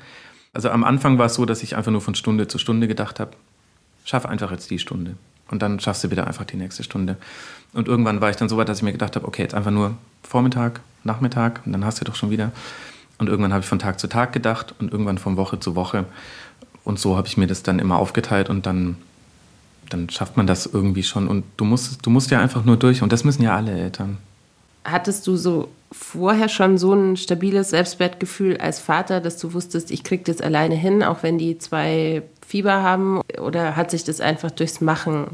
Also 0.52 0.68
am 0.68 0.84
Anfang 0.84 1.16
war 1.18 1.26
es 1.26 1.34
so, 1.34 1.46
dass 1.46 1.62
ich 1.62 1.76
einfach 1.76 1.92
nur 1.92 2.02
von 2.02 2.14
Stunde 2.14 2.46
zu 2.46 2.58
Stunde 2.58 2.86
gedacht 2.86 3.20
habe, 3.20 3.32
schaff 4.04 4.26
einfach 4.26 4.50
jetzt 4.50 4.70
die 4.70 4.78
Stunde 4.78 5.16
und 5.50 5.62
dann 5.62 5.80
schaffst 5.80 6.04
du 6.04 6.10
wieder 6.10 6.26
einfach 6.26 6.44
die 6.44 6.56
nächste 6.56 6.82
Stunde. 6.82 7.16
Und 7.72 7.88
irgendwann 7.88 8.20
war 8.20 8.30
ich 8.30 8.36
dann 8.36 8.48
so 8.48 8.56
weit, 8.56 8.68
dass 8.68 8.78
ich 8.78 8.82
mir 8.84 8.92
gedacht 8.92 9.16
habe, 9.16 9.26
okay, 9.26 9.42
jetzt 9.42 9.54
einfach 9.54 9.70
nur 9.70 9.96
Vormittag, 10.22 10.80
Nachmittag 11.04 11.60
und 11.64 11.72
dann 11.72 11.84
hast 11.84 12.00
du 12.00 12.04
doch 12.04 12.14
schon 12.14 12.30
wieder. 12.30 12.52
Und 13.18 13.28
irgendwann 13.28 13.52
habe 13.52 13.62
ich 13.62 13.68
von 13.68 13.78
Tag 13.78 14.00
zu 14.00 14.08
Tag 14.08 14.32
gedacht 14.32 14.74
und 14.78 14.92
irgendwann 14.92 15.18
von 15.18 15.36
Woche 15.36 15.60
zu 15.60 15.76
Woche. 15.76 16.04
Und 16.84 16.98
so 16.98 17.16
habe 17.16 17.28
ich 17.28 17.36
mir 17.36 17.46
das 17.46 17.62
dann 17.62 17.78
immer 17.78 17.98
aufgeteilt 17.98 18.50
und 18.50 18.66
dann, 18.66 18.96
dann 19.88 20.10
schafft 20.10 20.36
man 20.36 20.46
das 20.46 20.66
irgendwie 20.66 21.02
schon. 21.02 21.28
Und 21.28 21.44
du 21.56 21.64
musst, 21.64 22.04
du 22.04 22.10
musst 22.10 22.30
ja 22.30 22.40
einfach 22.40 22.64
nur 22.64 22.76
durch 22.76 23.02
und 23.02 23.12
das 23.12 23.24
müssen 23.24 23.42
ja 23.42 23.54
alle 23.54 23.72
Eltern. 23.72 24.18
Hattest 24.84 25.26
du 25.26 25.36
so 25.36 25.68
vorher 25.92 26.48
schon 26.48 26.76
so 26.76 26.92
ein 26.92 27.16
stabiles 27.16 27.70
Selbstwertgefühl 27.70 28.58
als 28.58 28.80
Vater, 28.80 29.20
dass 29.20 29.38
du 29.38 29.54
wusstest, 29.54 29.90
ich 29.90 30.04
krieg 30.04 30.24
das 30.24 30.40
alleine 30.40 30.74
hin, 30.74 31.02
auch 31.02 31.22
wenn 31.22 31.38
die 31.38 31.56
zwei 31.58 32.22
Fieber 32.46 32.82
haben? 32.82 33.22
Oder 33.40 33.76
hat 33.76 33.90
sich 33.90 34.04
das 34.04 34.20
einfach 34.20 34.50
durchs 34.50 34.80
Machen 34.80 35.26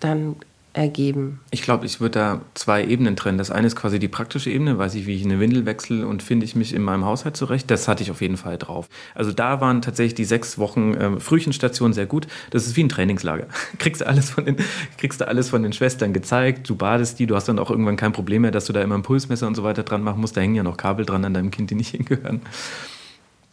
dann 0.00 0.36
ergeben? 0.78 1.40
Ich 1.50 1.62
glaube, 1.62 1.84
ich 1.84 2.00
würde 2.00 2.18
da 2.18 2.40
zwei 2.54 2.84
Ebenen 2.84 3.16
trennen. 3.16 3.36
Das 3.36 3.50
eine 3.50 3.66
ist 3.66 3.76
quasi 3.76 3.98
die 3.98 4.08
praktische 4.08 4.50
Ebene, 4.50 4.78
weiß 4.78 4.94
ich, 4.94 5.06
wie 5.06 5.14
ich 5.14 5.24
eine 5.24 5.40
Windel 5.40 5.66
wechsle 5.66 6.06
und 6.06 6.22
finde 6.22 6.46
ich 6.46 6.54
mich 6.54 6.72
in 6.72 6.82
meinem 6.82 7.04
Haushalt 7.04 7.36
zurecht. 7.36 7.70
Das 7.70 7.88
hatte 7.88 8.02
ich 8.02 8.10
auf 8.10 8.20
jeden 8.20 8.36
Fall 8.36 8.56
drauf. 8.56 8.88
Also 9.14 9.32
da 9.32 9.60
waren 9.60 9.82
tatsächlich 9.82 10.14
die 10.14 10.24
sechs 10.24 10.56
Wochen 10.56 10.94
äh, 10.94 11.20
Frühchenstation 11.20 11.92
sehr 11.92 12.06
gut. 12.06 12.28
Das 12.50 12.66
ist 12.66 12.76
wie 12.76 12.84
ein 12.84 12.88
Trainingslager. 12.88 13.48
kriegst 13.78 14.00
du 14.00 14.06
alles 14.06 14.30
von 14.30 14.44
den, 14.44 14.56
kriegst 14.96 15.20
du 15.20 15.26
alles 15.26 15.50
von 15.50 15.62
den 15.62 15.72
Schwestern 15.72 16.12
gezeigt, 16.12 16.68
du 16.70 16.76
badest 16.76 17.18
die, 17.18 17.26
du 17.26 17.34
hast 17.34 17.48
dann 17.48 17.58
auch 17.58 17.70
irgendwann 17.70 17.96
kein 17.96 18.12
Problem 18.12 18.42
mehr, 18.42 18.52
dass 18.52 18.66
du 18.66 18.72
da 18.72 18.80
immer 18.80 18.94
ein 18.94 19.02
Pulsmesser 19.02 19.46
und 19.46 19.56
so 19.56 19.64
weiter 19.64 19.82
dran 19.82 20.02
machen 20.02 20.20
musst. 20.20 20.36
Da 20.36 20.40
hängen 20.40 20.54
ja 20.54 20.62
noch 20.62 20.76
Kabel 20.76 21.04
dran 21.04 21.24
an 21.24 21.34
deinem 21.34 21.50
Kind, 21.50 21.70
die 21.70 21.74
nicht 21.74 21.90
hingehören. 21.96 22.42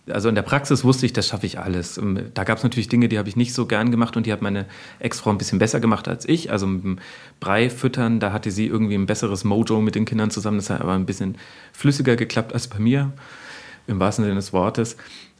Also 0.09 0.29
in 0.29 0.35
der 0.35 0.43
Praxis 0.43 0.83
wusste 0.83 1.05
ich, 1.05 1.13
das 1.13 1.27
schaffe 1.27 1.45
ich 1.45 1.59
alles. 1.59 1.97
Ähm, 1.97 2.31
da 2.33 2.43
gab 2.43 2.57
es 2.57 2.63
natürlich 2.63 2.89
Dinge, 2.89 3.09
die 3.09 3.17
habe 3.17 3.27
ich 3.27 3.35
nicht 3.35 3.53
so 3.53 3.65
gern 3.65 3.91
gemacht 3.91 4.15
und 4.15 4.25
die 4.25 4.31
hat 4.31 4.41
meine 4.41 4.65
Ex-Frau 5.00 5.31
ein 5.31 5.38
bisschen 5.38 5.59
besser 5.59 5.79
gemacht 5.79 6.07
als 6.07 6.27
ich. 6.27 6.51
Also 6.51 6.67
mit 6.67 6.83
dem 6.83 7.00
Brei 7.39 7.69
füttern, 7.69 8.19
da 8.19 8.31
hatte 8.31 8.51
sie 8.51 8.67
irgendwie 8.67 8.95
ein 8.95 9.07
besseres 9.07 9.43
Mojo 9.43 9.81
mit 9.81 9.95
den 9.95 10.05
Kindern 10.05 10.29
zusammen. 10.29 10.57
Das 10.57 10.69
hat 10.69 10.81
aber 10.81 10.93
ein 10.93 11.05
bisschen 11.05 11.38
flüssiger 11.74 12.15
geklappt 12.15 12.53
als 12.53 12.67
bei 12.67 12.79
mir, 12.79 13.13
im 13.88 14.00
wahrsten 14.00 14.25
Sinne 14.25 14.35
des 14.35 14.53
Wortes. 14.53 14.97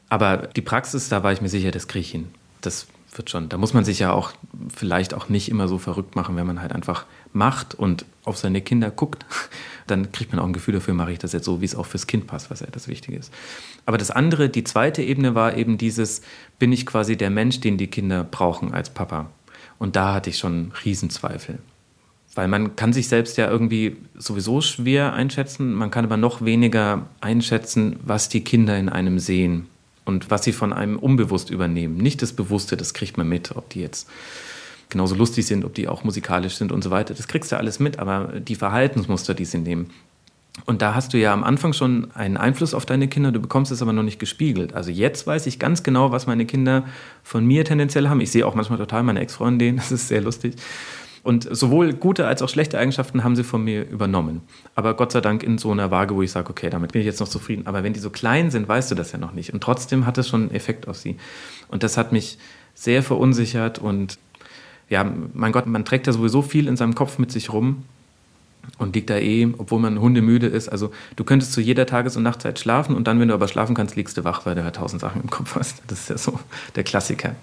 Aber 0.10 0.38
die 0.38 0.62
Praxis, 0.62 1.10
da 1.10 1.24
war 1.24 1.31
ich 1.31 1.41
mir 1.41 1.50
sicher, 1.50 1.72
das 1.72 1.88
kriege 1.88 2.01
ich 2.01 2.12
hin. 2.12 2.27
Das 2.62 2.88
wird 3.13 3.29
schon. 3.29 3.50
Da 3.50 3.57
muss 3.57 3.74
man 3.74 3.86
sich 3.86 4.00
ja 4.00 4.12
auch 4.12 4.31
vielleicht 4.75 5.13
auch 5.13 5.29
nicht 5.29 5.50
immer 5.50 5.67
so 5.67 5.77
verrückt 5.77 6.15
machen, 6.15 6.36
wenn 6.36 6.48
man 6.48 6.62
halt 6.62 6.74
einfach 6.74 7.05
macht 7.36 7.75
und 7.75 8.06
auf 8.24 8.38
seine 8.38 8.62
Kinder 8.62 8.92
guckt. 8.92 9.25
Dann 9.88 10.12
kriegt 10.12 10.32
man 10.32 10.39
auch 10.39 10.48
ein 10.48 10.54
Gefühl 10.54 10.74
dafür, 10.74 10.94
mache 10.94 11.12
ich 11.12 11.20
das 11.20 11.34
jetzt 11.34 11.46
so, 11.46 11.62
wie 11.62 11.65
es 11.65 11.75
auch 11.75 11.86
fürs 11.86 12.08
Kind 12.08 12.25
passt, 12.25 12.50
was 12.50 12.62
ja 12.62 12.68
das 12.72 12.88
Wichtige 12.88 13.18
ist. 13.18 13.32
Aber 13.86 13.98
das 13.98 14.10
andere, 14.10 14.50
die 14.50 14.63
zweite 14.63 15.04
Ebene 15.04 15.36
war 15.36 15.56
eben 15.56 15.77
dieses, 15.77 16.22
bin 16.58 16.72
ich 16.72 16.86
quasi 16.86 17.18
der 17.18 17.30
Mensch, 17.30 17.60
den 17.60 17.77
die 17.77 17.88
Kinder 17.88 18.24
brauchen 18.24 18.74
als 18.74 18.89
Papa. 18.89 19.30
Und 19.77 19.96
da 19.96 20.15
hatte 20.15 20.32
ich 20.32 20.38
schon 20.38 20.72
Riesenzweifel. 20.84 21.60
Weil 22.34 22.48
man 22.48 22.75
kann 22.75 22.94
sich 22.94 23.08
selbst 23.08 23.38
ja 23.38 23.50
irgendwie 23.50 23.96
sowieso 24.15 24.60
schwer 24.60 25.13
einschätzen, 25.13 25.74
man 25.74 25.92
kann 25.92 26.06
aber 26.06 26.18
noch 26.18 26.44
weniger 26.44 27.08
einschätzen, 27.22 27.98
was 28.04 28.27
die 28.27 28.44
Kinder 28.44 28.77
in 28.77 28.89
einem 28.89 29.20
sehen 29.20 29.68
und 30.04 30.30
was 30.32 30.44
sie 30.44 30.51
von 30.51 30.74
einem 30.74 30.98
unbewusst 30.98 31.50
übernehmen. 31.50 31.98
Nicht 31.98 32.22
das 32.22 32.34
Bewusste, 32.34 32.75
das 32.75 32.94
kriegt 32.94 33.18
man 33.18 33.30
mit, 33.30 33.56
ob 33.56 33.70
die 33.70 33.82
jetzt 33.82 34.10
genauso 34.89 35.15
lustig 35.15 35.46
sind, 35.48 35.65
ob 35.65 35.74
die 35.74 35.88
auch 35.88 36.04
musikalisch 36.04 36.56
sind 36.56 36.72
und 36.72 36.84
so 36.84 36.92
weiter. 36.92 37.13
Das 37.13 37.27
kriegst 37.27 37.51
du 37.51 37.58
alles 37.58 37.80
mit, 37.80 38.00
aber 38.00 38.39
die 38.39 38.56
Verhaltensmuster, 38.56 39.34
die 39.34 39.46
sie 39.46 39.60
nehmen. 39.60 39.89
Und 40.65 40.82
da 40.82 40.96
hast 40.96 41.13
du 41.13 41.18
ja 41.18 41.34
am 41.34 41.44
Anfang 41.44 41.74
schon 41.74 42.12
einen 42.13 42.38
Einfluss 42.38 42.74
auf 42.74 42.86
deine 42.86 43.10
Kinder, 43.10 43.34
du 43.34 43.42
bekommst 43.42 43.72
es 43.72 43.82
aber 43.82 43.92
noch 43.92 44.04
nicht 44.04 44.20
gespiegelt. 44.20 44.74
Also 44.74 44.89
jetzt 44.89 45.27
weiß 45.27 45.48
ich 45.48 45.60
ganz 45.60 45.84
genau, 45.84 46.12
was 46.12 46.27
meine 46.27 46.46
Kinder 46.46 46.86
von 47.24 47.46
mir 47.46 47.65
tendenziell 47.65 48.08
haben. 48.08 48.22
Ich 48.22 48.32
sehe 48.32 48.48
auch 48.48 48.56
manchmal 48.56 48.80
total 48.80 49.04
meine 49.04 49.20
Ex-Freundin, 49.20 49.75
das 49.75 49.92
ist 49.92 50.08
sehr 50.08 50.22
lustig. 50.22 50.56
Und 51.24 51.48
sowohl 51.51 51.94
gute 51.94 52.27
als 52.27 52.44
auch 52.44 52.50
schlechte 52.50 52.77
Eigenschaften 52.77 53.24
haben 53.24 53.36
sie 53.36 53.44
von 53.44 53.63
mir 53.63 53.89
übernommen. 53.89 54.42
Aber 54.75 54.94
Gott 54.94 55.12
sei 55.12 55.22
Dank 55.22 55.42
in 55.42 55.58
so 55.58 55.72
einer 55.72 55.89
Waage, 55.89 56.15
wo 56.15 56.22
ich 56.22 56.32
sage, 56.32 56.51
okay, 56.51 56.70
damit 56.70 56.92
bin 56.92 57.01
ich 57.01 57.08
jetzt 57.08 57.20
noch 57.20 57.27
zufrieden. 57.27 57.65
Aber 57.65 57.84
wenn 57.84 57.94
die 57.94 58.00
so 58.00 58.12
klein 58.12 58.51
sind, 58.51 58.68
weißt 58.68 58.92
du 58.92 58.96
das 58.96 59.12
ja 59.12 59.18
noch 59.18 59.34
nicht. 59.34 59.51
Und 59.51 59.62
trotzdem 59.62 60.06
hat 60.06 60.20
es 60.20 60.30
schon 60.30 60.44
einen 60.44 60.51
Effekt 60.51 60.88
auf 60.88 60.98
sie. 60.98 61.18
Und 61.68 61.82
das 61.82 61.98
hat 61.98 62.12
mich 62.12 62.38
sehr 62.75 63.01
verunsichert. 63.01 63.80
Und 63.80 64.20
ja, 64.89 65.10
mein 65.34 65.51
Gott, 65.51 65.65
man 65.65 65.86
trägt 65.86 66.08
ja 66.08 66.13
sowieso 66.13 66.42
viel 66.42 66.68
in 66.68 66.77
seinem 66.77 66.96
Kopf 66.96 67.18
mit 67.18 67.32
sich 67.32 67.51
rum 67.51 67.84
und 68.77 68.96
liegt 68.96 69.10
da 69.10 69.18
eh, 69.18 69.48
obwohl 69.58 69.80
man 69.80 70.00
hundemüde 70.00 70.48
ist. 70.48 70.70
Also 70.70 70.92
du 71.15 71.24
könntest 71.24 71.54
zu 71.54 71.62
jeder 71.62 71.86
Tages- 71.86 72.18
und 72.18 72.24
Nachtzeit 72.24 72.60
schlafen 72.60 72.96
und 72.96 73.08
dann, 73.08 73.20
wenn 73.20 73.27
du 73.27 73.34
aber 73.34 73.48
schlafen 73.48 73.75
kannst, 73.75 73.96
liegst 73.96 74.18
du 74.18 74.24
wach, 74.24 74.46
weil 74.46 74.56
du 74.56 74.62
ja 74.62 74.72
tausend 74.72 75.01
Sachen 75.01 75.22
im 75.22 75.30
Kopf 75.30 75.56
hast. 75.56 75.82
Das 75.88 76.01
ist 76.01 76.10
ja 76.10 76.18
so 76.18 76.39
der 76.75 76.84
Klassiker. 76.84 77.36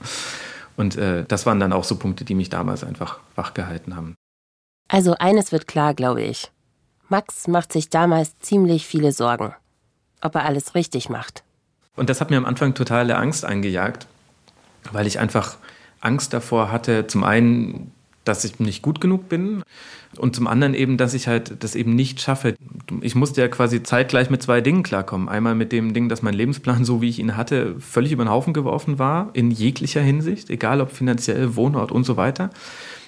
Und 0.76 0.96
äh, 0.96 1.24
das 1.26 1.46
waren 1.46 1.60
dann 1.60 1.72
auch 1.72 1.84
so 1.84 1.96
Punkte, 1.96 2.24
die 2.24 2.34
mich 2.34 2.48
damals 2.48 2.84
einfach 2.84 3.18
wachgehalten 3.34 3.96
haben. 3.96 4.14
Also 4.88 5.14
eines 5.18 5.52
wird 5.52 5.66
klar, 5.66 5.94
glaube 5.94 6.22
ich. 6.22 6.50
Max 7.08 7.46
macht 7.46 7.72
sich 7.72 7.90
damals 7.90 8.38
ziemlich 8.40 8.86
viele 8.86 9.12
Sorgen, 9.12 9.54
ob 10.22 10.34
er 10.34 10.44
alles 10.44 10.74
richtig 10.74 11.08
macht. 11.08 11.42
Und 11.94 12.08
das 12.08 12.20
hat 12.20 12.30
mir 12.30 12.38
am 12.38 12.46
Anfang 12.46 12.74
totale 12.74 13.16
Angst 13.16 13.44
eingejagt, 13.44 14.06
weil 14.92 15.06
ich 15.06 15.18
einfach 15.18 15.56
Angst 16.02 16.34
davor 16.34 16.70
hatte, 16.70 17.06
zum 17.06 17.24
einen 17.24 17.92
dass 18.24 18.44
ich 18.44 18.60
nicht 18.60 18.82
gut 18.82 19.00
genug 19.00 19.28
bin 19.28 19.62
und 20.16 20.36
zum 20.36 20.46
anderen 20.46 20.74
eben, 20.74 20.96
dass 20.96 21.14
ich 21.14 21.26
halt 21.26 21.62
das 21.62 21.74
eben 21.74 21.94
nicht 21.94 22.20
schaffe. 22.20 22.54
Ich 23.00 23.14
musste 23.14 23.40
ja 23.40 23.48
quasi 23.48 23.82
zeitgleich 23.82 24.30
mit 24.30 24.42
zwei 24.42 24.60
Dingen 24.60 24.82
klarkommen. 24.82 25.28
Einmal 25.28 25.54
mit 25.54 25.72
dem 25.72 25.92
Ding, 25.92 26.08
dass 26.08 26.22
mein 26.22 26.34
Lebensplan, 26.34 26.84
so 26.84 27.00
wie 27.02 27.08
ich 27.08 27.18
ihn 27.18 27.36
hatte, 27.36 27.74
völlig 27.80 28.12
über 28.12 28.24
den 28.24 28.30
Haufen 28.30 28.52
geworfen 28.52 28.98
war, 28.98 29.30
in 29.32 29.50
jeglicher 29.50 30.02
Hinsicht, 30.02 30.50
egal 30.50 30.80
ob 30.80 30.92
finanziell, 30.92 31.56
Wohnort 31.56 31.90
und 31.90 32.04
so 32.04 32.16
weiter. 32.16 32.50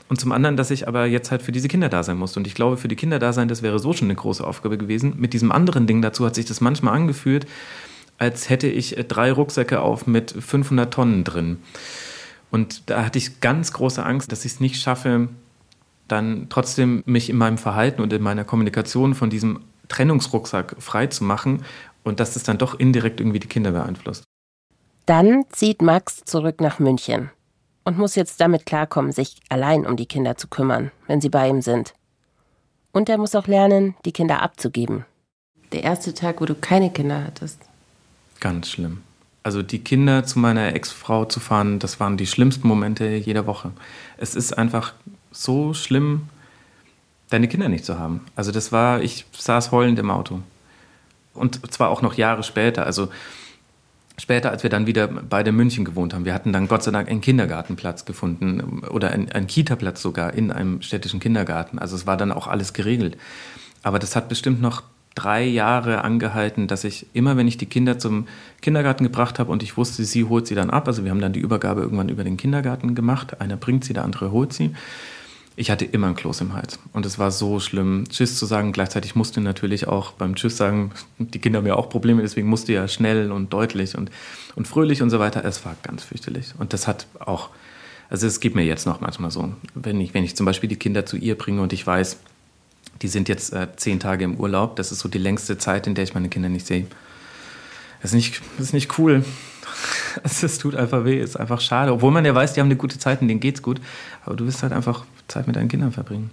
Und 0.09 0.21
zum 0.21 0.33
anderen, 0.33 0.57
dass 0.57 0.71
ich 0.71 0.87
aber 0.87 1.07
jetzt 1.07 1.31
halt 1.31 1.43
für 1.43 1.53
diese 1.53 1.69
Kinder 1.69 1.89
da 1.89 2.03
sein 2.03 2.19
musste. 2.19 2.39
Und 2.39 2.47
ich 2.47 2.55
glaube, 2.55 2.77
für 2.77 2.89
die 2.89 2.97
Kinder 2.97 3.19
da 3.19 3.33
sein, 3.33 3.49
das 3.49 3.63
wäre 3.63 3.79
so 3.79 3.93
schon 3.93 4.09
eine 4.09 4.17
große 4.17 4.47
Aufgabe 4.47 4.77
gewesen. 4.77 5.15
Mit 5.17 5.33
diesem 5.33 5.51
anderen 5.51 5.87
Ding 5.87 6.03
dazu 6.03 6.27
hat 6.27 6.35
sich 6.35 6.45
das 6.45 6.61
manchmal 6.61 6.95
angefühlt, 6.95 7.47
als 8.19 8.51
hätte 8.51 8.67
ich 8.67 8.97
drei 9.09 9.33
Rucksäcke 9.33 9.81
auf 9.81 10.07
mit 10.07 10.31
500 10.33 10.93
Tonnen 10.93 11.25
drin. 11.25 11.59
Und 12.55 12.89
da 12.89 13.05
hatte 13.05 13.19
ich 13.19 13.41
ganz 13.41 13.73
große 13.73 14.07
Angst, 14.07 14.31
dass 14.31 14.45
ich 14.45 14.53
es 14.53 14.61
nicht 14.61 14.81
schaffe, 14.81 15.29
dann 16.07 16.47
trotzdem 16.51 17.03
mich 17.05 17.29
in 17.29 17.37
meinem 17.37 17.59
Verhalten 17.59 18.01
und 18.01 18.13
in 18.13 18.23
meiner 18.23 18.45
Kommunikation 18.45 19.17
von 19.17 19.29
diesem 19.29 19.65
Trennungsrucksack 19.89 20.77
frei 20.79 21.09
zu 21.09 21.25
machen 21.25 21.65
und 22.05 22.21
dass 22.21 22.37
es 22.37 22.45
dann 22.45 22.57
doch 22.57 22.79
indirekt 22.79 23.19
irgendwie 23.19 23.41
die 23.41 23.49
Kinder 23.49 23.73
beeinflusst. 23.73 24.23
Dann 25.05 25.43
zieht 25.51 25.83
Max 25.83 26.23
zurück 26.27 26.61
nach 26.61 26.79
München 26.79 27.31
und 27.83 27.99
muss 27.99 28.15
jetzt 28.15 28.41
damit 28.41 28.67
klarkommen, 28.67 29.11
sich 29.11 29.41
allein 29.49 29.85
um 29.85 29.97
die 29.97 30.07
Kinder 30.07 30.37
zu 30.37 30.47
kümmern, 30.47 30.93
wenn 31.09 31.21
sie 31.21 31.31
bei 31.31 31.49
ihm 31.49 31.61
sind. 31.61 31.93
Und 32.93 33.09
er 33.09 33.19
muss 33.19 33.35
auch 33.35 33.49
lernen, 33.49 33.97
die 34.05 34.13
Kinder 34.13 34.43
abzugeben. 34.43 35.05
Der 35.73 35.83
erste 35.83 36.15
Tag, 36.15 36.41
wo 36.41 36.45
du 36.45 36.55
keine 36.55 36.93
Kinder 36.93 37.25
hattest. 37.25 37.59
Ganz 38.39 38.71
schlimm. 38.71 39.03
Also 39.45 39.63
die 39.63 39.79
Kinder 39.79 40.25
zu 40.25 40.39
meiner 40.39 40.75
Ex-Frau 40.75 41.27
zu 41.27 41.39
fahren, 41.39 41.79
das 41.79 42.01
waren 42.01 42.17
die 42.17 42.27
schlimmsten 42.27 42.67
Momente 42.67 43.05
jeder 43.05 43.47
Woche. 43.47 43.73
Es 44.17 44.35
ist 44.35 44.57
einfach 44.57 44.95
so 45.33 45.75
schlimm, 45.75 46.29
deine 47.29 47.47
Kinder 47.47 47.69
nicht 47.69 47.85
zu 47.85 47.99
haben. 47.99 48.23
Also 48.37 48.53
das 48.53 48.73
war, 48.73 49.03
ich 49.03 49.27
saß 49.33 49.71
heulend 49.71 49.99
im 49.99 50.11
Auto. 50.11 50.41
Und 51.35 51.71
zwar 51.73 51.91
auch 51.91 52.01
noch 52.01 52.15
Jahre 52.15 52.43
später. 52.43 52.87
Also 52.87 53.11
später, 54.17 54.51
als 54.51 54.63
wir 54.63 54.71
dann 54.71 54.87
wieder 54.87 55.09
beide 55.09 55.51
in 55.51 55.57
München 55.57 55.85
gewohnt 55.85 56.15
haben. 56.15 56.25
Wir 56.25 56.33
hatten 56.33 56.55
dann 56.55 56.67
Gott 56.67 56.83
sei 56.83 56.91
Dank 56.91 57.11
einen 57.11 57.21
Kindergartenplatz 57.21 58.07
gefunden 58.07 58.83
oder 58.89 59.11
einen, 59.11 59.31
einen 59.31 59.47
Kita-Platz 59.47 60.01
sogar 60.01 60.33
in 60.33 60.53
einem 60.53 60.81
städtischen 60.81 61.21
Kindergarten. 61.21 61.79
Also 61.79 61.97
es 61.97 62.07
war 62.07 62.17
dann 62.17 62.33
auch 62.33 62.47
alles 62.47 62.73
geregelt. 62.73 63.19
Aber 63.83 63.99
das 63.99 64.17
hat 64.17 64.31
bestimmt 64.31 64.63
noch 64.63 64.83
drei 65.15 65.45
Jahre 65.45 66.03
angehalten, 66.03 66.67
dass 66.67 66.85
ich 66.85 67.07
immer, 67.13 67.37
wenn 67.37 67.49
ich 67.49 67.57
die 67.57 67.67
Kinder 67.67 67.99
zum 67.99 68.27
Kindergarten 68.61 69.05
gebracht 69.05 69.39
habe 69.39 69.53
und 69.53 69.63
ich 69.63 69.77
wusste, 69.77 70.05
sie 70.05 70.25
holt 70.25 70.47
sie 70.47 70.55
dann 70.55 70.71
ab, 70.71 70.89
also 70.89 71.05
wir 71.05 71.11
haben 71.11 71.21
dann 71.21 71.33
die 71.33 71.41
Übergabe 71.41 71.83
irgendwann 71.83 72.09
über 72.09 72.25
den 72.25 72.37
Kindergarten 72.37 72.95
gemacht, 72.95 73.41
einer 73.41 73.57
bringt 73.57 73.85
sie, 73.85 73.93
der 73.93 74.05
andere 74.05 74.33
holt 74.33 74.53
sie. 74.53 74.75
Ich 75.57 75.71
hatte 75.71 75.85
immer 75.85 76.09
ein 76.09 76.17
Kloß 76.17 76.41
im 76.41 76.53
Hals 76.53 76.81
und 76.93 77.07
es 77.07 77.21
war 77.21 77.31
so 77.31 77.61
schlimm, 77.61 78.05
Tschüss 78.09 78.37
zu 78.37 78.45
sagen. 78.45 78.73
Gleichzeitig 78.73 79.15
musste 79.15 79.41
natürlich 79.41 79.87
auch 79.87 80.11
beim 80.13 80.35
Tschüss 80.35 80.57
sagen, 80.57 80.91
die 81.19 81.39
Kinder 81.39 81.59
haben 81.59 81.67
ja 81.67 81.77
auch 81.77 81.89
Probleme, 81.89 82.23
deswegen 82.23 82.49
musste 82.49 82.73
ja 82.73 82.89
schnell 82.89 83.31
und 83.31 83.53
deutlich 83.53 83.97
und, 83.97 84.11
und 84.57 84.67
fröhlich 84.67 85.01
und 85.01 85.11
so 85.11 85.21
weiter. 85.21 85.45
Es 85.45 85.65
war 85.65 85.77
ganz 85.85 86.03
fürchterlich 86.03 86.55
und 86.59 86.73
das 86.73 86.89
hat 86.89 87.07
auch, 87.21 87.51
also 88.11 88.27
es 88.27 88.41
geht 88.41 88.57
mir 88.57 88.65
jetzt 88.65 88.85
noch 88.85 89.01
manchmal 89.01 89.31
so, 89.31 89.53
wenn 89.77 90.01
ich, 90.01 90.13
wenn 90.13 90.25
ich 90.25 90.35
zum 90.35 90.45
Beispiel 90.45 90.69
die 90.69 90.77
Kinder 90.77 91.07
zu 91.07 91.17
ihr 91.17 91.39
bringe 91.39 91.63
und 91.63 91.73
ich 91.73 91.87
weiß, 91.87 92.19
die 93.03 93.09
sind 93.09 93.29
jetzt 93.29 93.53
äh, 93.53 93.69
zehn 93.77 94.01
Tage 94.01 94.25
im 94.25 94.37
Urlaub. 94.37 94.77
Das 94.77 94.93
ist 94.93 95.01
so 95.01 95.09
die 95.09 95.19
längste 95.19 95.59
Zeit, 95.59 95.87
in 95.87 95.95
der 95.95 96.05
ich 96.05 96.15
meine 96.15 96.29
Kinder 96.29 96.49
nicht 96.49 96.67
sehe. 96.67 96.87
Das 98.03 98.11
ist 98.11 98.15
nicht, 98.15 98.43
das 98.59 98.69
ist 98.69 98.73
nicht 98.73 98.99
cool. 98.99 99.25
Es 100.23 100.59
tut 100.59 100.77
einfach 100.77 101.05
weh, 101.05 101.19
ist 101.19 101.35
einfach 101.35 101.61
schade. 101.61 101.93
Obwohl 101.93 102.13
man 102.13 102.25
ja 102.25 102.33
weiß, 102.33 102.53
die 102.53 102.61
haben 102.61 102.69
eine 102.69 102.77
gute 102.77 102.99
Zeit 102.99 103.21
und 103.21 103.27
denen 103.27 103.41
geht's 103.41 103.63
gut. 103.63 103.81
Aber 104.25 104.37
du 104.37 104.47
wirst 104.47 104.63
halt 104.63 104.73
einfach 104.73 105.05
Zeit 105.27 105.49
mit 105.49 105.57
deinen 105.57 105.69
Kindern 105.69 105.91
verbringen. 105.91 106.31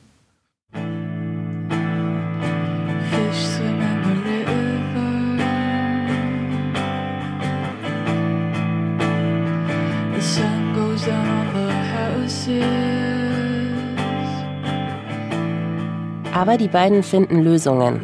Aber 16.41 16.57
die 16.57 16.69
beiden 16.69 17.03
finden 17.03 17.43
Lösungen. 17.43 18.01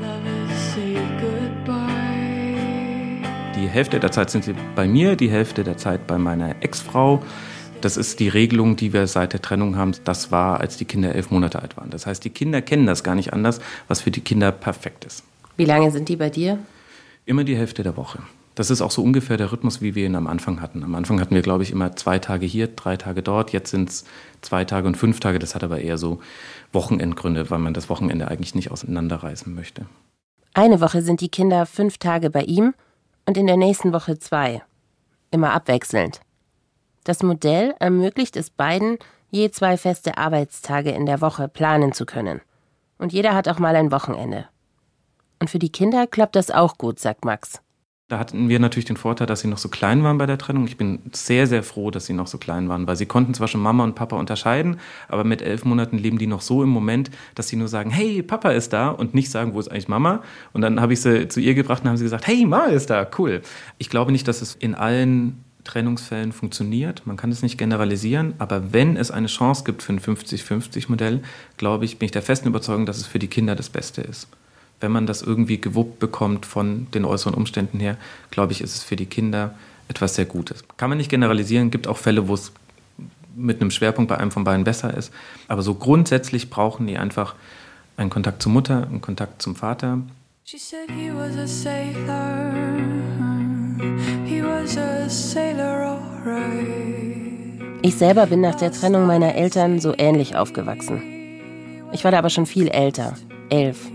Die 3.56 3.68
Hälfte 3.68 4.00
der 4.00 4.12
Zeit 4.12 4.30
sind 4.30 4.44
sie 4.44 4.54
bei 4.76 4.88
mir, 4.88 5.16
die 5.16 5.32
Hälfte 5.32 5.64
der 5.64 5.78
Zeit 5.78 6.06
bei 6.06 6.20
meiner 6.20 6.54
Ex-Frau. 6.62 7.24
Das 7.82 7.98
ist 7.98 8.20
die 8.20 8.28
Regelung, 8.28 8.76
die 8.76 8.94
wir 8.94 9.08
seit 9.08 9.34
der 9.34 9.42
Trennung 9.42 9.76
haben. 9.76 9.94
Das 10.04 10.32
war, 10.32 10.60
als 10.60 10.78
die 10.78 10.86
Kinder 10.86 11.16
elf 11.16 11.32
Monate 11.32 11.60
alt 11.60 11.78
waren. 11.78 11.90
Das 11.90 12.06
heißt, 12.06 12.24
die 12.24 12.30
Kinder 12.30 12.62
kennen 12.62 12.86
das 12.86 13.04
gar 13.04 13.16
nicht 13.16 13.34
anders, 13.34 13.60
was 13.88 14.02
für 14.02 14.12
die 14.12 14.22
Kinder 14.22 14.52
perfekt 14.52 15.06
ist. 15.06 15.24
Wie 15.56 15.66
lange 15.66 15.90
sind 15.90 16.08
die 16.08 16.16
bei 16.16 16.30
dir? 16.30 16.60
Immer 17.26 17.44
die 17.44 17.58
Hälfte 17.58 17.82
der 17.82 17.98
Woche. 17.98 18.20
Das 18.58 18.72
ist 18.72 18.82
auch 18.82 18.90
so 18.90 19.04
ungefähr 19.04 19.38
der 19.38 19.52
Rhythmus, 19.52 19.82
wie 19.82 19.94
wir 19.94 20.08
ihn 20.08 20.16
am 20.16 20.26
Anfang 20.26 20.62
hatten. 20.62 20.84
Am 20.84 20.96
Anfang 20.96 21.22
hatten 21.22 21.36
wir, 21.36 21.44
glaube 21.44 21.62
ich, 21.62 21.72
immer 21.72 21.96
zwei 21.96 22.18
Tage 22.18 22.48
hier, 22.48 22.66
drei 22.66 22.98
Tage 22.98 23.22
dort. 23.22 23.52
Jetzt 23.52 23.70
sind 23.70 23.90
es 23.90 24.04
zwei 24.42 24.66
Tage 24.66 24.88
und 24.88 24.98
fünf 24.98 25.20
Tage. 25.20 25.38
Das 25.38 25.54
hat 25.54 25.64
aber 25.64 25.80
eher 25.80 26.00
so 26.00 26.22
Wochenendgründe, 26.74 27.52
weil 27.52 27.60
man 27.60 27.76
das 27.76 27.88
Wochenende 27.88 28.28
eigentlich 28.28 28.56
nicht 28.56 28.72
auseinanderreißen 28.72 29.54
möchte. 29.54 29.86
Eine 30.56 30.82
Woche 30.82 31.04
sind 31.04 31.22
die 31.22 31.30
Kinder 31.30 31.68
fünf 31.68 32.00
Tage 32.00 32.32
bei 32.32 32.42
ihm 32.42 32.74
und 33.28 33.38
in 33.38 33.46
der 33.46 33.58
nächsten 33.58 33.94
Woche 33.94 34.18
zwei. 34.18 34.64
Immer 35.30 35.54
abwechselnd. 35.54 36.20
Das 37.04 37.22
Modell 37.22 37.76
ermöglicht 37.78 38.36
es 38.36 38.50
beiden, 38.50 38.98
je 39.30 39.52
zwei 39.52 39.78
feste 39.78 40.18
Arbeitstage 40.18 40.90
in 40.90 41.06
der 41.06 41.22
Woche 41.22 41.48
planen 41.48 41.94
zu 41.94 42.08
können. 42.08 42.42
Und 42.98 43.14
jeder 43.14 43.36
hat 43.36 43.48
auch 43.50 43.60
mal 43.60 43.76
ein 43.76 43.92
Wochenende. 43.92 44.48
Und 45.40 45.52
für 45.52 45.60
die 45.60 45.72
Kinder 45.72 46.08
klappt 46.08 46.36
das 46.36 46.50
auch 46.50 46.80
gut, 46.80 46.98
sagt 46.98 47.24
Max. 47.24 47.62
Da 48.10 48.20
hatten 48.20 48.48
wir 48.48 48.60
natürlich 48.60 48.86
den 48.86 48.96
Vorteil, 48.96 49.28
dass 49.28 49.42
sie 49.42 49.50
noch 49.50 49.58
so 49.58 49.68
klein 49.68 50.02
waren 50.02 50.18
bei 50.18 50.26
der 50.26 50.38
Trennung. 50.38 50.66
Ich 50.66 50.78
bin 50.78 51.00
sehr, 51.12 51.46
sehr 51.46 51.62
froh, 51.62 51.92
dass 51.92 52.06
sie 52.06 52.14
noch 52.14 52.28
so 52.28 52.38
klein 52.38 52.70
waren, 52.70 52.88
weil 52.88 52.96
sie 52.96 53.06
konnten 53.06 53.34
zwar 53.34 53.50
schon 53.50 53.60
Mama 53.60 53.84
und 53.84 53.96
Papa 53.96 54.16
unterscheiden, 54.16 54.80
aber 55.10 55.26
mit 55.26 55.42
elf 55.42 55.66
Monaten 55.66 55.98
leben 55.98 56.18
die 56.18 56.28
noch 56.28 56.40
so 56.40 56.64
im 56.64 56.70
Moment, 56.70 57.12
dass 57.36 57.50
sie 57.50 57.58
nur 57.58 57.68
sagen, 57.68 57.90
hey, 57.90 58.24
Papa 58.24 58.52
ist 58.52 58.72
da 58.72 58.88
und 58.88 59.14
nicht 59.14 59.30
sagen, 59.30 59.54
wo 59.54 59.60
ist 59.60 59.68
eigentlich 59.70 59.90
Mama. 59.90 60.24
Und 60.54 60.62
dann 60.62 60.80
habe 60.80 60.94
ich 60.94 61.02
sie 61.02 61.28
zu 61.28 61.42
ihr 61.42 61.54
gebracht 61.54 61.84
und 61.84 61.90
haben 61.90 61.98
sie 61.98 62.06
gesagt, 62.06 62.28
hey, 62.28 62.46
Mama 62.46 62.68
ist 62.68 62.90
da, 62.90 63.06
cool. 63.18 63.42
Ich 63.78 63.90
glaube 63.90 64.14
nicht, 64.14 64.26
dass 64.30 64.42
es 64.42 64.56
in 64.56 64.74
allen 64.74 65.44
Trennungsfällen 65.66 66.32
funktioniert. 66.32 67.06
Man 67.06 67.18
kann 67.18 67.30
es 67.30 67.42
nicht 67.42 67.58
generalisieren, 67.58 68.36
aber 68.38 68.72
wenn 68.72 68.96
es 68.96 69.12
eine 69.12 69.28
Chance 69.28 69.66
gibt 69.66 69.84
für 69.84 69.92
ein 69.92 70.00
50-50-Modell, 70.00 71.24
glaube 71.58 71.84
ich, 71.84 72.00
bin 72.00 72.06
ich 72.06 72.14
der 72.14 72.22
festen 72.22 72.48
Überzeugung, 72.48 72.86
dass 72.86 73.00
es 73.00 73.06
für 73.06 73.20
die 73.20 73.28
Kinder 73.28 73.58
das 73.58 73.70
Beste 73.70 74.00
ist 74.00 74.30
wenn 74.80 74.92
man 74.92 75.08
das 75.08 75.22
irgendwie 75.22 75.60
gewuppt 75.60 76.00
bekommt 76.00 76.46
von 76.46 76.88
den 76.92 77.06
äußeren 77.06 77.34
Umständen 77.34 77.80
her, 77.80 77.98
glaube 78.32 78.54
ich, 78.54 78.62
ist 78.62 78.76
es 78.76 78.84
für 78.84 78.96
die 78.96 79.06
Kinder 79.06 79.56
etwas 79.88 80.16
sehr 80.16 80.26
Gutes. 80.26 80.64
Kann 80.78 80.90
man 80.90 80.98
nicht 80.98 81.10
generalisieren, 81.10 81.72
gibt 81.72 81.88
auch 81.88 81.98
Fälle, 81.98 82.28
wo 82.28 82.34
es 82.34 82.52
mit 83.36 83.62
einem 83.62 83.72
Schwerpunkt 83.72 84.10
bei 84.10 84.18
einem 84.18 84.32
von 84.32 84.44
beiden 84.44 84.64
besser 84.64 84.96
ist. 84.96 85.12
Aber 85.48 85.62
so 85.62 85.76
grundsätzlich 85.76 86.50
brauchen 86.50 86.88
die 86.88 86.98
einfach 86.98 87.36
einen 87.96 88.10
Kontakt 88.10 88.42
zur 88.42 88.52
Mutter, 88.52 88.88
einen 88.88 89.02
Kontakt 89.02 89.42
zum 89.42 89.56
Vater. 89.56 90.00
She 90.44 90.58
said 90.58 90.90
he 90.90 91.12
was 91.14 91.38
a 91.38 91.48
sailor. 91.48 92.54
He 94.26 94.42
was 94.42 94.78
a 94.78 95.10
sailor, 95.10 96.00
alright. 96.26 97.18
Ich 97.82 97.96
selber 97.96 98.26
bin 98.26 98.42
nach 98.42 98.56
der 98.56 98.72
Trennung 98.72 99.06
meiner 99.06 99.36
Eltern 99.36 99.80
so 99.80 99.94
ähnlich 99.98 100.36
aufgewachsen. 100.36 101.02
Ich 101.92 102.04
war 102.04 102.12
da 102.12 102.20
aber 102.20 102.30
schon 102.30 102.46
viel 102.46 102.68
älter, 102.70 103.16
elf. 103.50 103.88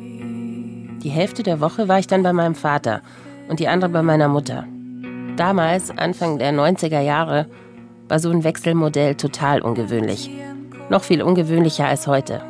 Die 1.02 1.10
Hälfte 1.10 1.42
der 1.42 1.60
Woche 1.60 1.88
war 1.88 1.98
ich 1.98 2.06
dann 2.06 2.22
bei 2.22 2.32
meinem 2.32 2.54
Vater 2.54 3.02
und 3.48 3.58
die 3.58 3.66
andere 3.66 3.90
bei 3.90 4.02
meiner 4.02 4.28
Mutter. 4.28 4.66
Damals, 5.36 5.90
Anfang 5.90 6.38
der 6.38 6.52
90er 6.52 7.00
Jahre, 7.00 7.46
war 8.08 8.20
so 8.20 8.30
ein 8.30 8.44
Wechselmodell 8.44 9.16
total 9.16 9.62
ungewöhnlich. 9.62 10.30
Noch 10.90 11.02
viel 11.02 11.22
ungewöhnlicher 11.22 11.86
als 11.86 12.06
heute. 12.06 12.40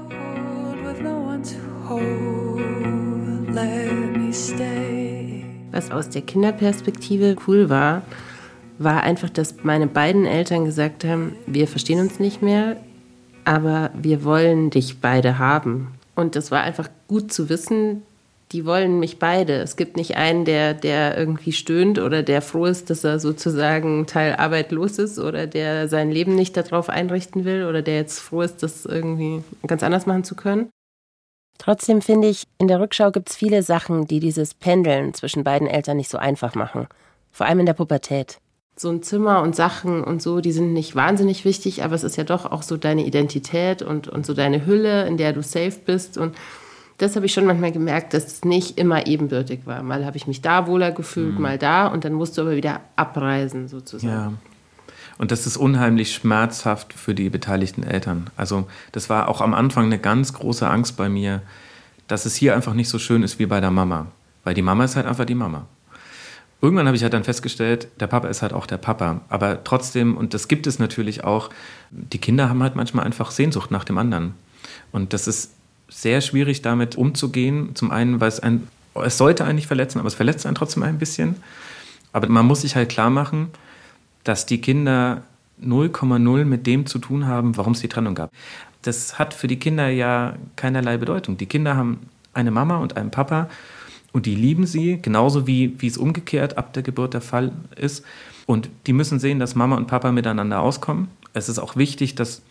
Was 5.71 5.91
aus 5.91 6.11
der 6.11 6.21
Kinderperspektive 6.23 7.37
cool 7.47 7.71
war, 7.71 8.03
war 8.79 9.03
einfach, 9.03 9.31
dass 9.31 9.63
meine 9.63 9.87
beiden 9.87 10.27
Eltern 10.27 10.67
gesagt 10.67 11.05
haben, 11.05 11.37
wir 11.47 11.67
verstehen 11.67 12.01
uns 12.01 12.21
nicht 12.21 12.43
mehr, 12.43 12.77
aber 13.47 13.91
wir 13.95 14.25
wollen 14.25 14.69
dich 14.69 15.01
beide 15.01 15.39
haben. 15.39 15.95
Und 16.15 16.37
das 16.37 16.51
war 16.51 16.63
einfach 16.63 16.91
gut 17.09 17.33
zu 17.33 17.49
wissen, 17.49 18.03
die 18.53 18.67
wollen 18.67 19.01
mich 19.01 19.19
beide. 19.19 19.55
Es 19.55 19.77
gibt 19.77 19.97
nicht 19.97 20.17
einen, 20.17 20.45
der, 20.45 20.75
der 20.75 21.17
irgendwie 21.17 21.53
stöhnt 21.53 21.99
oder 21.99 22.23
der 22.23 22.43
froh 22.43 22.67
ist, 22.67 22.91
dass 22.91 23.03
er 23.03 23.19
sozusagen 23.19 24.07
Teil 24.07 24.37
Arbeit 24.37 24.73
los 24.73 24.99
ist 24.99 25.19
oder 25.19 25.47
der 25.47 25.89
sein 25.89 26.11
Leben 26.11 26.35
nicht 26.35 26.57
darauf 26.57 26.89
einrichten 26.89 27.45
will 27.45 27.65
oder 27.65 27.83
der 27.83 27.97
jetzt 27.97 28.19
froh 28.19 28.43
ist, 28.43 28.63
das 28.63 28.85
irgendwie 28.85 29.43
ganz 29.67 29.83
anders 29.83 30.07
machen 30.07 30.25
zu 30.25 30.35
können. 30.35 30.71
Trotzdem 31.59 32.03
finde 32.03 32.29
ich, 32.29 32.45
in 32.59 32.69
der 32.69 32.81
Rückschau 32.81 33.11
gibt 33.11 33.31
es 33.31 33.37
viele 33.37 33.63
Sachen, 33.63 34.07
die 34.07 34.21
dieses 34.21 34.53
Pendeln 34.53 35.15
zwischen 35.15 35.45
beiden 35.45 35.69
Eltern 35.69 35.97
nicht 35.97 36.11
so 36.11 36.19
einfach 36.19 36.55
machen. 36.55 36.89
Vor 37.31 37.47
allem 37.47 37.61
in 37.61 37.67
der 37.67 37.75
Pubertät. 37.75 38.39
So 38.77 38.91
ein 38.91 39.03
Zimmer 39.03 39.43
und 39.43 39.55
Sachen 39.55 40.03
und 40.03 40.21
so, 40.23 40.41
die 40.41 40.53
sind 40.53 40.73
nicht 40.73 40.97
wahnsinnig 40.97 41.45
wichtig, 41.45 41.85
aber 41.85 41.95
es 41.95 42.05
ist 42.05 42.17
ja 42.17 42.25
doch 42.25 42.51
auch 42.51 42.63
so 42.63 42.77
deine 42.77 43.05
Identität 43.05 43.81
und, 43.83 44.09
und 44.09 44.27
so 44.27 44.35
deine 44.35 44.67
Hülle, 44.67 45.07
in 45.07 45.19
der 45.19 45.33
du 45.33 45.43
safe 45.43 45.79
bist 45.85 46.19
und 46.19 46.35
das 47.03 47.17
habe 47.17 47.27
ich 47.27 47.33
schon 47.33 47.47
manchmal 47.47 47.73
gemerkt, 47.73 48.15
dass 48.15 48.27
es 48.27 48.45
nicht 48.45 48.79
immer 48.79 49.09
ebenbürtig 49.09 49.67
war. 49.67 49.83
Mal 49.83 50.07
habe 50.07 50.17
ich 50.17 50.29
mich 50.29 50.41
da 50.41 50.69
wohler 50.69 50.93
gefühlt, 50.93 51.35
mhm. 51.35 51.43
mal 51.43 51.59
da 51.59 51.89
und 51.89 52.05
dann 52.05 52.13
musst 52.13 52.39
du 52.39 52.43
aber 52.43 52.55
wieder 52.55 52.81
abreisen 52.95 53.67
sozusagen. 53.67 54.13
Ja. 54.13 54.33
Und 55.19 55.33
das 55.33 55.47
ist 55.47 55.57
unheimlich 55.57 56.15
schmerzhaft 56.15 56.93
für 56.93 57.13
die 57.15 57.29
beteiligten 57.29 57.83
Eltern. 57.83 58.31
Also 58.37 58.69
das 58.93 59.11
war 59.11 59.29
auch 59.29 59.41
am 59.41 59.53
Anfang 59.53 59.87
eine 59.87 59.99
ganz 59.99 60.33
große 60.33 60.69
Angst 60.69 60.97
bei 60.97 61.09
mir, 61.09 61.43
dass 62.07 62.25
es 62.25 62.37
hier 62.37 62.55
einfach 62.55 62.73
nicht 62.73 62.89
so 62.89 63.01
schön 63.01 63.25
ist 63.25 63.41
wie 63.41 63.47
bei 63.47 63.61
der 63.61 63.73
Mama. 63.73 64.07
Weil 64.45 64.55
die 64.55 64.63
Mama 64.63 64.85
ist 64.85 64.95
halt 64.95 65.07
einfach 65.07 65.25
die 65.25 65.35
Mama. 65.35 65.67
Irgendwann 66.61 66.87
habe 66.87 66.97
ich 66.97 67.03
halt 67.03 67.15
dann 67.15 67.25
festgestellt, 67.25 67.89
der 67.99 68.07
Papa 68.07 68.29
ist 68.29 68.43
halt 68.43 68.53
auch 68.53 68.67
der 68.67 68.79
Papa. 68.79 69.23
Aber 69.29 69.65
trotzdem, 69.65 70.17
und 70.17 70.35
das 70.35 70.47
gibt 70.47 70.69
es 70.69 70.79
natürlich 70.79 71.25
auch, 71.25 71.51
die 71.91 72.19
Kinder 72.19 72.49
haben 72.49 72.63
halt 72.63 72.77
manchmal 72.77 73.05
einfach 73.05 73.33
Sehnsucht 73.33 73.73
nach 73.73 73.83
dem 73.83 73.99
anderen. 73.99 74.35
Und 74.93 75.13
das 75.13 75.27
ist 75.27 75.51
sehr 75.93 76.21
schwierig, 76.21 76.63
damit 76.63 76.97
umzugehen. 76.97 77.75
Zum 77.75 77.91
einen, 77.91 78.21
weil 78.21 78.29
es 78.29 78.41
ein, 78.41 78.69
es 78.95 79.19
sollte 79.19 79.45
eigentlich 79.45 79.67
verletzen, 79.67 79.99
aber 79.99 80.09
es 80.09 80.15
verletzt 80.15 80.47
einen 80.47 80.55
trotzdem 80.55 80.83
ein 80.83 80.99
bisschen. 80.99 81.37
Aber 82.13 82.29
man 82.29 82.47
muss 82.47 82.63
sich 82.63 82.77
halt 82.77 82.89
klar 82.89 83.11
machen, 83.11 83.49
dass 84.25 84.47
die 84.47 84.61
Kinder 84.61 85.23
0,0 85.63 86.45
mit 86.45 86.67
dem 86.67 86.87
zu 86.87 86.99
tun 86.99 87.27
haben, 87.27 87.57
warum 87.57 87.73
es 87.73 87.81
die 87.81 87.89
Trennung 87.89 88.15
gab. 88.15 88.31
Das 88.83 89.19
hat 89.19 89.33
für 89.35 89.47
die 89.47 89.59
Kinder 89.59 89.89
ja 89.89 90.35
keinerlei 90.57 90.97
Bedeutung. 90.97 91.37
Die 91.37 91.47
Kinder 91.47 91.77
haben 91.77 92.01
eine 92.35 92.51
Mama 92.51 92.79
und 92.79 92.97
einen 92.97 93.11
Papa 93.11 93.49
und 94.13 94.27
die 94.27 94.35
lieben 94.35 94.67
sie, 94.67 95.01
genauso 95.01 95.47
wie, 95.47 95.75
wie 95.79 95.87
es 95.87 95.97
umgekehrt 95.97 96.59
ab 96.59 96.73
der 96.73 96.83
Geburt 96.83 97.15
der 97.15 97.21
Fall 97.21 97.53
ist. 97.77 98.05
Und 98.47 98.69
die 98.87 98.93
müssen 98.93 99.19
sehen, 99.19 99.39
dass 99.39 99.55
Mama 99.55 99.77
und 99.77 99.87
Papa 99.87 100.13
miteinander 100.13 100.61
auskommen. 100.61 101.09
Es 101.33 101.49
ist 101.49 101.59
auch 101.59 101.77
wichtig, 101.77 102.15
dass 102.15 102.43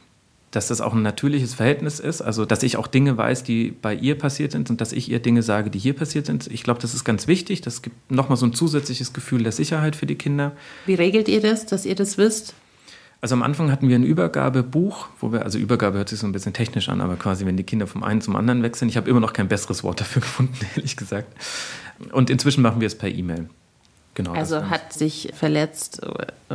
dass 0.52 0.68
das 0.68 0.82
auch 0.82 0.94
ein 0.94 1.02
natürliches 1.02 1.54
Verhältnis 1.54 2.00
ist, 2.00 2.22
also 2.22 2.46
dass 2.46 2.62
ich 2.62 2.78
auch 2.78 2.88
Dinge 2.88 3.18
weiß, 3.18 3.44
die 3.44 3.72
bei 3.72 3.96
ihr 3.96 4.18
passiert 4.18 4.52
sind 4.52 4.70
und 4.70 4.82
dass 4.82 4.92
ich 4.92 5.10
ihr 5.10 5.20
Dinge 5.20 5.44
sage, 5.44 5.70
die 5.70 5.80
hier 5.80 5.94
passiert 5.94 6.26
sind. 6.26 6.48
Ich 6.48 6.64
glaube, 6.64 6.82
das 6.82 6.94
ist 6.94 7.06
ganz 7.06 7.28
wichtig. 7.28 7.62
Das 7.62 7.82
gibt 7.82 8.12
nochmal 8.12 8.38
so 8.38 8.46
ein 8.46 8.54
zusätzliches 8.54 9.14
Gefühl 9.14 9.44
der 9.44 9.54
Sicherheit 9.54 9.96
für 9.96 10.06
die 10.06 10.16
Kinder. 10.16 10.52
Wie 10.86 10.96
regelt 10.96 11.30
ihr 11.30 11.42
das, 11.42 11.66
dass 11.66 11.86
ihr 11.86 11.96
das 11.96 12.18
wisst? 12.18 12.54
Also 13.22 13.36
am 13.36 13.44
Anfang 13.44 13.72
hatten 13.72 13.88
wir 13.88 13.96
ein 13.96 14.04
Übergabebuch, 14.04 15.08
wo 15.20 15.32
wir, 15.32 15.44
also 15.44 15.60
Übergabe 15.60 16.00
hört 16.00 16.10
sich 16.10 16.20
so 16.20 16.28
ein 16.28 16.32
bisschen 16.32 16.54
technisch 16.54 16.90
an, 16.90 17.02
aber 17.02 17.16
quasi, 17.16 17.46
wenn 17.46 17.56
die 17.56 17.64
Kinder 17.64 17.86
vom 17.86 18.04
einen 18.04 18.20
zum 18.20 18.36
anderen 18.36 18.64
wechseln. 18.64 18.90
Ich 18.90 18.98
habe 18.98 19.10
immer 19.10 19.20
noch 19.20 19.34
kein 19.34 19.48
besseres 19.48 19.84
Wort 19.84 20.02
dafür 20.02 20.22
gefunden, 20.22 20.58
ehrlich 20.76 20.98
gesagt. 20.98 21.32
Und 22.12 22.30
inzwischen 22.30 22.62
machen 22.62 22.82
wir 22.82 22.88
es 22.88 22.98
per 22.98 23.10
E-Mail. 23.10 23.48
Genau, 24.24 24.38
also 24.38 24.70
hat 24.70 24.94
sich 24.94 25.32
verletzt, 25.34 26.02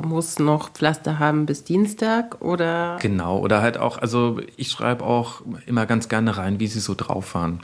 muss 0.03 0.39
noch 0.39 0.71
Pflaster 0.71 1.19
haben 1.19 1.47
bis 1.47 1.65
Dienstag 1.65 2.41
oder? 2.41 2.99
Genau, 3.01 3.39
oder 3.39 3.63
halt 3.63 3.79
auch, 3.79 3.99
also 3.99 4.41
ich 4.57 4.71
schreibe 4.71 5.05
auch 5.05 5.43
immer 5.67 5.87
ganz 5.87 6.09
gerne 6.09 6.37
rein, 6.37 6.61
wie 6.61 6.67
sie 6.67 6.81
so 6.81 6.95
drauf 6.95 7.35
waren. 7.35 7.61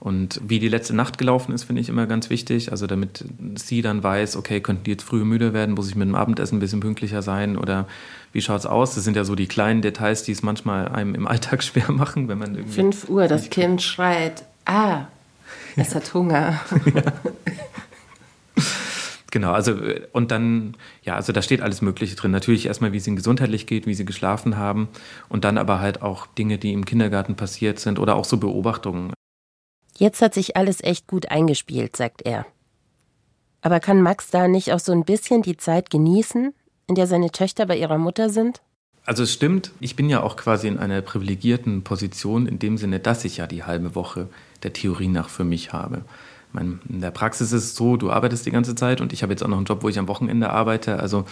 Und 0.00 0.40
wie 0.44 0.60
die 0.60 0.68
letzte 0.68 0.94
Nacht 0.94 1.18
gelaufen 1.18 1.52
ist, 1.52 1.64
finde 1.64 1.80
ich 1.80 1.88
immer 1.88 2.06
ganz 2.06 2.30
wichtig. 2.30 2.70
Also 2.70 2.86
damit 2.86 3.24
sie 3.56 3.82
dann 3.82 4.02
weiß, 4.02 4.36
okay, 4.36 4.60
könnten 4.60 4.84
die 4.84 4.92
jetzt 4.92 5.02
früh 5.02 5.24
müde 5.24 5.52
werden, 5.52 5.74
muss 5.74 5.88
ich 5.88 5.96
mit 5.96 6.06
dem 6.06 6.14
Abendessen 6.14 6.58
ein 6.58 6.60
bisschen 6.60 6.78
pünktlicher 6.78 7.20
sein 7.20 7.56
oder 7.56 7.86
wie 8.32 8.40
schaut 8.40 8.60
es 8.60 8.66
aus? 8.66 8.94
Das 8.94 9.02
sind 9.02 9.16
ja 9.16 9.24
so 9.24 9.34
die 9.34 9.48
kleinen 9.48 9.82
Details, 9.82 10.22
die 10.22 10.32
es 10.32 10.42
manchmal 10.42 10.88
einem 10.88 11.16
im 11.16 11.26
Alltag 11.26 11.62
schwer 11.64 11.90
machen, 11.90 12.28
wenn 12.28 12.38
man 12.38 12.54
irgendwie. 12.54 12.74
5 12.74 13.08
Uhr, 13.08 13.26
das 13.26 13.50
Kind 13.50 13.82
schreit, 13.82 14.44
ah, 14.66 15.06
es 15.76 15.94
hat 15.94 16.14
Hunger. 16.14 16.60
Ja. 16.94 17.12
Genau, 19.30 19.52
also 19.52 19.74
und 20.12 20.30
dann, 20.30 20.74
ja, 21.02 21.14
also 21.14 21.32
da 21.32 21.42
steht 21.42 21.60
alles 21.60 21.82
Mögliche 21.82 22.16
drin. 22.16 22.30
Natürlich 22.30 22.66
erstmal, 22.66 22.92
wie 22.92 22.96
es 22.96 23.06
ihnen 23.06 23.16
gesundheitlich 23.16 23.66
geht, 23.66 23.86
wie 23.86 23.94
sie 23.94 24.06
geschlafen 24.06 24.56
haben 24.56 24.88
und 25.28 25.44
dann 25.44 25.58
aber 25.58 25.80
halt 25.80 26.00
auch 26.00 26.26
Dinge, 26.26 26.56
die 26.56 26.72
im 26.72 26.86
Kindergarten 26.86 27.36
passiert 27.36 27.78
sind 27.78 27.98
oder 27.98 28.16
auch 28.16 28.24
so 28.24 28.38
Beobachtungen. 28.38 29.12
Jetzt 29.98 30.22
hat 30.22 30.32
sich 30.32 30.56
alles 30.56 30.82
echt 30.82 31.06
gut 31.06 31.30
eingespielt, 31.30 31.96
sagt 31.96 32.22
er. 32.22 32.46
Aber 33.60 33.80
kann 33.80 34.00
Max 34.00 34.30
da 34.30 34.48
nicht 34.48 34.72
auch 34.72 34.78
so 34.78 34.92
ein 34.92 35.04
bisschen 35.04 35.42
die 35.42 35.56
Zeit 35.56 35.90
genießen, 35.90 36.54
in 36.86 36.94
der 36.94 37.06
seine 37.06 37.30
Töchter 37.30 37.66
bei 37.66 37.76
ihrer 37.76 37.98
Mutter 37.98 38.30
sind? 38.30 38.62
Also 39.04 39.24
es 39.24 39.32
stimmt, 39.32 39.72
ich 39.80 39.96
bin 39.96 40.08
ja 40.08 40.22
auch 40.22 40.36
quasi 40.36 40.68
in 40.68 40.78
einer 40.78 41.02
privilegierten 41.02 41.82
Position 41.82 42.46
in 42.46 42.58
dem 42.58 42.78
Sinne, 42.78 43.00
dass 43.00 43.24
ich 43.24 43.38
ja 43.38 43.46
die 43.46 43.64
halbe 43.64 43.94
Woche 43.94 44.28
der 44.62 44.72
Theorie 44.72 45.08
nach 45.08 45.28
für 45.28 45.44
mich 45.44 45.72
habe 45.72 46.04
meine, 46.52 46.78
in 46.88 47.00
der 47.00 47.10
Praxis 47.10 47.52
ist 47.52 47.64
es 47.64 47.74
so, 47.74 47.96
du 47.96 48.10
arbeitest 48.10 48.46
die 48.46 48.50
ganze 48.50 48.74
Zeit 48.74 49.00
und 49.00 49.12
ich 49.12 49.22
habe 49.22 49.32
jetzt 49.32 49.42
auch 49.42 49.48
noch 49.48 49.56
einen 49.56 49.66
Job, 49.66 49.82
wo 49.82 49.88
ich 49.88 49.98
am 49.98 50.08
Wochenende 50.08 50.50
arbeite. 50.50 50.98
Also 50.98 51.24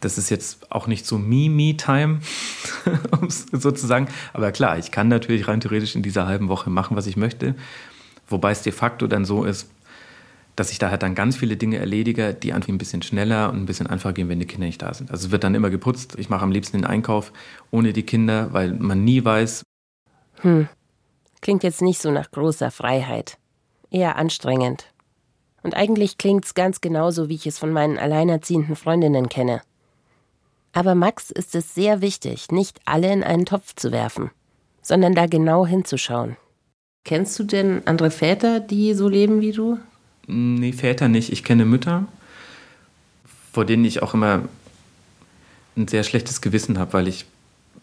das 0.00 0.18
ist 0.18 0.30
jetzt 0.30 0.70
auch 0.72 0.86
nicht 0.86 1.06
so 1.06 1.16
Me-Me-Time, 1.16 2.20
sozusagen. 3.28 4.08
Aber 4.32 4.52
klar, 4.52 4.78
ich 4.78 4.90
kann 4.90 5.08
natürlich 5.08 5.46
rein 5.48 5.60
theoretisch 5.60 5.94
in 5.94 6.02
dieser 6.02 6.26
halben 6.26 6.48
Woche 6.48 6.70
machen, 6.70 6.96
was 6.96 7.06
ich 7.06 7.16
möchte. 7.16 7.54
Wobei 8.26 8.50
es 8.50 8.62
de 8.62 8.72
facto 8.72 9.06
dann 9.06 9.24
so 9.24 9.44
ist, 9.44 9.70
dass 10.56 10.70
ich 10.70 10.78
da 10.78 10.90
halt 10.90 11.02
dann 11.02 11.14
ganz 11.14 11.36
viele 11.36 11.56
Dinge 11.56 11.78
erledige, 11.78 12.34
die 12.34 12.52
einfach 12.52 12.68
ein 12.68 12.78
bisschen 12.78 13.02
schneller 13.02 13.50
und 13.50 13.62
ein 13.62 13.66
bisschen 13.66 13.86
einfacher 13.86 14.12
gehen, 14.12 14.28
wenn 14.28 14.40
die 14.40 14.46
Kinder 14.46 14.66
nicht 14.66 14.82
da 14.82 14.92
sind. 14.92 15.10
Also 15.10 15.26
es 15.26 15.32
wird 15.32 15.44
dann 15.44 15.54
immer 15.54 15.70
geputzt. 15.70 16.16
Ich 16.18 16.28
mache 16.28 16.42
am 16.42 16.50
liebsten 16.50 16.78
den 16.78 16.84
Einkauf 16.84 17.32
ohne 17.70 17.92
die 17.92 18.02
Kinder, 18.02 18.52
weil 18.52 18.72
man 18.72 19.04
nie 19.04 19.24
weiß. 19.24 19.62
Hm. 20.40 20.68
Klingt 21.40 21.62
jetzt 21.62 21.80
nicht 21.80 22.00
so 22.00 22.10
nach 22.10 22.30
großer 22.30 22.70
Freiheit 22.70 23.38
eher 23.92 24.16
anstrengend. 24.16 24.86
Und 25.62 25.74
eigentlich 25.76 26.18
klingt's 26.18 26.54
ganz 26.54 26.80
genauso, 26.80 27.28
wie 27.28 27.36
ich 27.36 27.46
es 27.46 27.58
von 27.58 27.72
meinen 27.72 27.98
alleinerziehenden 27.98 28.74
Freundinnen 28.74 29.28
kenne. 29.28 29.62
Aber 30.72 30.94
Max 30.94 31.30
ist 31.30 31.54
es 31.54 31.74
sehr 31.74 32.00
wichtig, 32.00 32.50
nicht 32.50 32.80
alle 32.84 33.12
in 33.12 33.22
einen 33.22 33.46
Topf 33.46 33.74
zu 33.76 33.92
werfen, 33.92 34.30
sondern 34.80 35.14
da 35.14 35.26
genau 35.26 35.66
hinzuschauen. 35.66 36.36
Kennst 37.04 37.38
du 37.38 37.44
denn 37.44 37.82
andere 37.86 38.10
Väter, 38.10 38.60
die 38.60 38.94
so 38.94 39.08
leben 39.08 39.40
wie 39.40 39.52
du? 39.52 39.78
Nee, 40.26 40.72
Väter 40.72 41.08
nicht. 41.08 41.30
Ich 41.32 41.44
kenne 41.44 41.64
Mütter. 41.64 42.06
vor 43.52 43.66
denen 43.66 43.84
ich 43.84 44.02
auch 44.02 44.14
immer 44.14 44.48
ein 45.76 45.88
sehr 45.88 46.04
schlechtes 46.04 46.40
Gewissen 46.40 46.78
habe, 46.78 46.94
weil 46.94 47.08
ich 47.08 47.26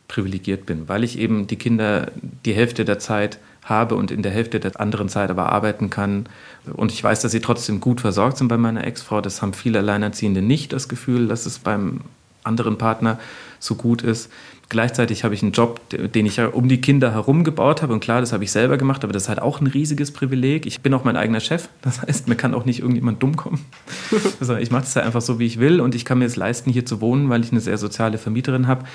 privilegiert 0.07 0.65
bin, 0.65 0.87
weil 0.89 1.03
ich 1.03 1.19
eben 1.19 1.47
die 1.47 1.57
Kinder 1.57 2.11
die 2.45 2.53
Hälfte 2.53 2.85
der 2.85 2.99
Zeit 2.99 3.37
habe 3.63 3.95
und 3.95 4.11
in 4.11 4.23
der 4.23 4.31
Hälfte 4.31 4.59
der 4.59 4.79
anderen 4.79 5.09
Zeit 5.09 5.29
aber 5.29 5.51
arbeiten 5.51 5.89
kann. 5.89 6.27
Und 6.73 6.91
ich 6.91 7.03
weiß, 7.03 7.21
dass 7.21 7.31
sie 7.31 7.41
trotzdem 7.41 7.79
gut 7.79 8.01
versorgt 8.01 8.37
sind 8.37 8.47
bei 8.47 8.57
meiner 8.57 8.85
Ex-Frau. 8.85 9.21
Das 9.21 9.41
haben 9.41 9.53
viele 9.53 9.79
Alleinerziehende 9.79 10.41
nicht 10.41 10.73
das 10.73 10.89
Gefühl, 10.89 11.27
dass 11.27 11.45
es 11.45 11.59
beim 11.59 12.01
anderen 12.43 12.77
Partner 12.77 13.19
so 13.59 13.75
gut 13.75 14.01
ist. 14.01 14.31
Gleichzeitig 14.69 15.23
habe 15.23 15.33
ich 15.33 15.41
einen 15.41 15.51
Job, 15.51 15.81
den 15.89 16.27
ich 16.27 16.37
ja 16.37 16.47
um 16.47 16.69
die 16.69 16.79
Kinder 16.79 17.11
herum 17.11 17.43
gebaut 17.43 17.81
habe. 17.81 17.91
Und 17.91 18.01
klar, 18.01 18.21
das 18.21 18.33
habe 18.33 18.43
ich 18.43 18.51
selber 18.51 18.77
gemacht, 18.77 19.03
aber 19.03 19.11
das 19.11 19.23
ist 19.23 19.29
halt 19.29 19.41
auch 19.41 19.61
ein 19.61 19.67
riesiges 19.67 20.11
Privileg. 20.11 20.67
Ich 20.67 20.81
bin 20.81 20.93
auch 20.93 21.03
mein 21.03 21.17
eigener 21.17 21.39
Chef. 21.39 21.69
Das 21.81 22.03
heißt, 22.03 22.27
mir 22.27 22.35
kann 22.35 22.53
auch 22.53 22.65
nicht 22.65 22.79
irgendjemand 22.79 23.21
dumm 23.21 23.35
kommen. 23.35 23.65
Also 24.39 24.55
ich 24.55 24.71
mache 24.71 24.83
das 24.83 24.93
ja 24.93 25.01
einfach 25.03 25.21
so, 25.21 25.39
wie 25.39 25.45
ich 25.45 25.59
will. 25.59 25.81
Und 25.81 25.95
ich 25.95 26.05
kann 26.05 26.19
mir 26.19 26.25
es 26.25 26.35
leisten, 26.35 26.71
hier 26.71 26.85
zu 26.85 27.01
wohnen, 27.01 27.29
weil 27.29 27.43
ich 27.43 27.51
eine 27.51 27.61
sehr 27.61 27.77
soziale 27.77 28.17
Vermieterin 28.17 28.67
habe. 28.67 28.85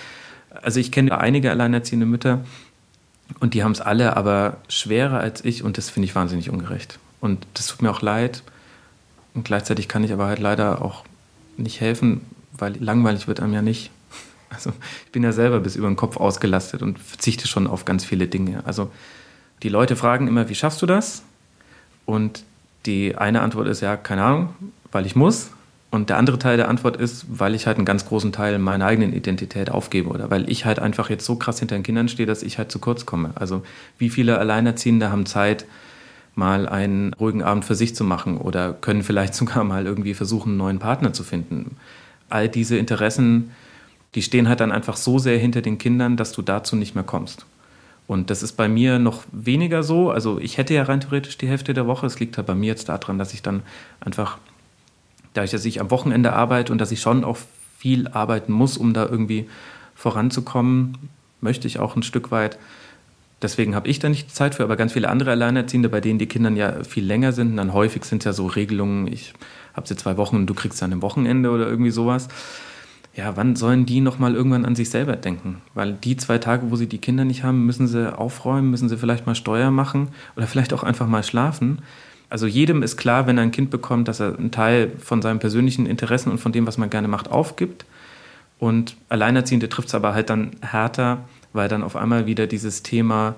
Also 0.63 0.79
ich 0.79 0.93
kenne 0.93 1.19
einige 1.19 1.51
alleinerziehende 1.51 2.07
Mütter 2.07 2.41
und 3.41 3.55
die 3.55 3.63
haben 3.63 3.73
es 3.73 3.81
alle 3.81 4.17
aber 4.17 4.59
schwerer 4.69 5.19
als 5.19 5.45
ich. 5.45 5.63
Und 5.63 5.79
das 5.79 5.91
finde 5.91 6.07
ich 6.07 6.15
wahnsinnig 6.15 6.51
ungerecht. 6.51 6.99
Und 7.21 7.47
das 7.55 7.67
tut 7.67 7.83
mir 7.83 7.91
auch 7.91 8.03
leid. 8.03 8.43
Und 9.35 9.45
gleichzeitig 9.45 9.89
kann 9.89 10.05
ich 10.05 10.13
aber 10.13 10.27
halt 10.27 10.39
leider 10.39 10.83
auch 10.83 11.05
nicht 11.57 11.81
helfen, 11.81 12.21
weil 12.57 12.77
langweilig 12.83 13.27
wird 13.27 13.41
einem 13.41 13.55
ja 13.55 13.63
nicht. 13.63 13.91
Also 14.51 14.73
ich 15.05 15.11
bin 15.11 15.25
ja 15.25 15.33
selber 15.33 15.59
bis 15.59 15.75
über 15.75 15.89
den 15.89 15.97
Kopf 15.97 16.17
ausgelastet 16.17 16.81
und 16.81 17.01
verzichte 17.01 17.49
schon 17.49 17.67
auf 17.67 17.85
ganz 17.85 18.05
viele 18.05 18.29
Dinge. 18.29 18.65
Also 18.65 18.89
die 19.65 19.69
Leute 19.69 19.97
fragen 19.97 20.29
immer, 20.29 20.49
wie 20.49 20.55
schaffst 20.55 20.81
du 20.81 20.87
das? 20.87 21.25
Und 22.07 22.45
die 22.87 23.17
eine 23.17 23.41
Antwort 23.41 23.67
ist 23.67 23.81
ja, 23.81 23.97
keine 23.97 24.23
Ahnung, 24.23 24.55
weil 24.93 25.07
ich 25.07 25.17
muss. 25.17 25.51
Und 25.95 26.11
der 26.11 26.17
andere 26.17 26.39
Teil 26.39 26.57
der 26.57 26.69
Antwort 26.69 26.97
ist, 26.97 27.27
weil 27.29 27.55
ich 27.55 27.67
halt 27.69 27.77
einen 27.77 27.87
ganz 27.87 28.07
großen 28.07 28.33
Teil 28.33 28.59
meiner 28.59 28.87
eigenen 28.87 29.13
Identität 29.13 29.71
aufgebe 29.71 30.11
oder 30.11 30.29
weil 30.29 30.51
ich 30.51 30.65
halt 30.65 30.81
einfach 30.81 31.09
jetzt 31.09 31.25
so 31.25 31.37
krass 31.37 31.61
hinter 31.61 31.77
den 31.77 31.85
Kindern 31.85 32.09
stehe, 32.09 32.27
dass 32.27 32.43
ich 32.43 32.59
halt 32.59 32.73
zu 32.73 32.81
kurz 32.81 33.07
komme. 33.07 33.31
Also 33.37 33.63
wie 33.97 34.11
viele 34.11 34.39
Alleinerziehende 34.39 35.13
haben 35.13 35.25
Zeit, 35.25 35.67
mal 36.35 36.69
einen 36.69 37.13
ruhigen 37.15 37.45
Abend 37.45 37.65
für 37.65 37.77
sich 37.77 37.95
zu 37.95 38.03
machen 38.03 38.39
oder 38.39 38.73
können 38.73 39.05
vielleicht 39.05 39.35
sogar 39.37 39.63
mal 39.63 39.87
irgendwie 39.87 40.15
versuchen, 40.15 40.51
einen 40.51 40.59
neuen 40.59 40.79
Partner 40.81 41.13
zu 41.13 41.23
finden. 41.23 41.77
All 42.29 42.49
diese 42.49 42.77
Interessen 42.77 43.51
die 44.15 44.23
stehen 44.23 44.49
halt 44.49 44.61
dann 44.61 44.73
einfach 44.73 44.97
so 44.97 45.19
sehr 45.19 45.39
hinter 45.39 45.61
den 45.61 45.79
Kindern, 45.79 46.17
dass 46.17 46.33
du 46.33 46.43
dazu 46.43 46.77
nicht 46.77 46.95
mehr 46.95 47.05
kommst. 47.05 47.47
Und 48.07 48.31
das 48.31 48.43
ist 48.43 48.53
bei 48.53 48.69
mir 48.69 48.99
noch 48.99 49.25
weniger 49.33 49.83
so. 49.83 50.11
Also 50.11 50.39
ich 50.39 50.59
hätte 50.59 50.75
ja 50.75 50.83
rein 50.85 51.01
theoretisch 51.01 51.39
die 51.39 51.49
Hälfte 51.49 51.75
der 51.75 51.87
Woche. 51.87 52.07
Es 52.07 52.21
liegt 52.21 52.37
halt 52.37 52.47
bei 52.47 52.55
mir 52.55 52.67
jetzt 52.67 52.89
daran, 52.89 53.19
dass 53.19 53.35
ich 53.35 53.43
dann 53.43 53.63
einfach, 54.01 54.39
dadurch, 55.35 55.51
dass 55.51 55.65
ich 55.65 55.81
am 55.81 55.91
Wochenende 55.91 56.33
arbeite 56.33 56.73
und 56.73 56.81
dass 56.81 56.91
ich 56.91 57.01
schon 57.01 57.25
auch 57.25 57.39
viel 57.79 58.09
arbeiten 58.09 58.53
muss, 58.53 58.79
um 58.79 58.95
da 58.95 59.07
irgendwie 59.07 59.49
voranzukommen, 59.95 60.97
möchte 61.41 61.69
ich 61.69 61.79
auch 61.79 61.97
ein 61.97 62.03
Stück 62.03 62.31
weit. 62.31 62.59
Deswegen 63.43 63.75
habe 63.75 63.89
ich 63.89 63.99
da 63.99 64.09
nicht 64.09 64.35
Zeit 64.35 64.55
für, 64.55 64.65
aber 64.65 64.77
ganz 64.77 64.95
viele 64.95 65.11
andere 65.11 65.33
Alleinerziehende, 65.33 65.91
bei 65.91 66.01
denen 66.01 66.19
die 66.19 66.27
Kinder 66.27 66.51
ja 66.51 66.83
viel 66.85 67.05
länger 67.05 67.33
sind, 67.33 67.51
und 67.51 67.57
dann 67.59 67.75
häufig 67.75 68.05
sind 68.05 68.25
ja 68.25 68.33
so 68.33 68.47
Regelungen, 68.47 69.07
ich 69.07 69.35
habe 69.75 69.87
sie 69.87 69.97
zwei 69.97 70.17
Wochen 70.17 70.37
und 70.37 70.47
du 70.47 70.55
kriegst 70.55 70.81
dann 70.81 70.93
am 70.93 71.03
Wochenende 71.03 71.51
oder 71.51 71.67
irgendwie 71.69 71.91
sowas 71.91 72.29
ja, 73.17 73.37
wann 73.37 73.55
sollen 73.55 73.87
die 73.87 74.01
nochmal 74.01 74.35
irgendwann 74.35 74.65
an 74.65 74.75
sich 74.75 74.91
selber 74.91 75.17
denken? 75.17 75.61
Weil 75.75 75.93
die 75.93 76.17
zwei 76.17 76.39
Tage, 76.39 76.71
wo 76.71 76.77
sie 76.77 76.89
die 76.89 76.99
Kinder 76.99 77.25
nicht 77.25 77.45
haben, 77.45 77.65
müssen 77.65 77.87
sie 77.87 78.17
aufräumen, 78.17 78.71
müssen 78.71 78.89
sie 78.89 78.97
vielleicht 78.97 79.27
mal 79.27 79.37
Steuer 79.37 79.71
machen 79.71 80.09
oder 80.37 80.47
vielleicht 80.47 80.73
auch 80.73 80.83
einfach 80.83 81.07
mal 81.07 81.23
schlafen. 81.23 81.79
Also 82.31 82.47
jedem 82.47 82.83
ist 82.83 82.97
klar, 82.97 83.27
wenn 83.27 83.39
er 83.39 83.43
ein 83.43 83.51
Kind 83.51 83.71
bekommt, 83.71 84.09
dass 84.09 84.21
er 84.21 84.37
einen 84.37 84.51
Teil 84.51 84.93
von 84.99 85.23
seinen 85.23 85.39
persönlichen 85.39 85.87
Interessen 85.87 86.31
und 86.31 86.39
von 86.39 86.53
dem, 86.53 86.67
was 86.67 86.79
man 86.79 86.91
gerne 86.91 87.09
macht, 87.09 87.31
aufgibt. 87.31 87.85
Und 88.59 88.97
Alleinerziehende 89.09 89.69
trifft 89.69 89.89
es 89.89 89.95
aber 89.95 90.15
halt 90.15 90.31
dann 90.31 90.57
härter, 90.63 91.19
weil 91.53 91.69
dann 91.69 91.83
auf 91.83 91.97
einmal 91.97 92.27
wieder 92.27 92.47
dieses 92.47 92.83
Thema, 92.83 93.35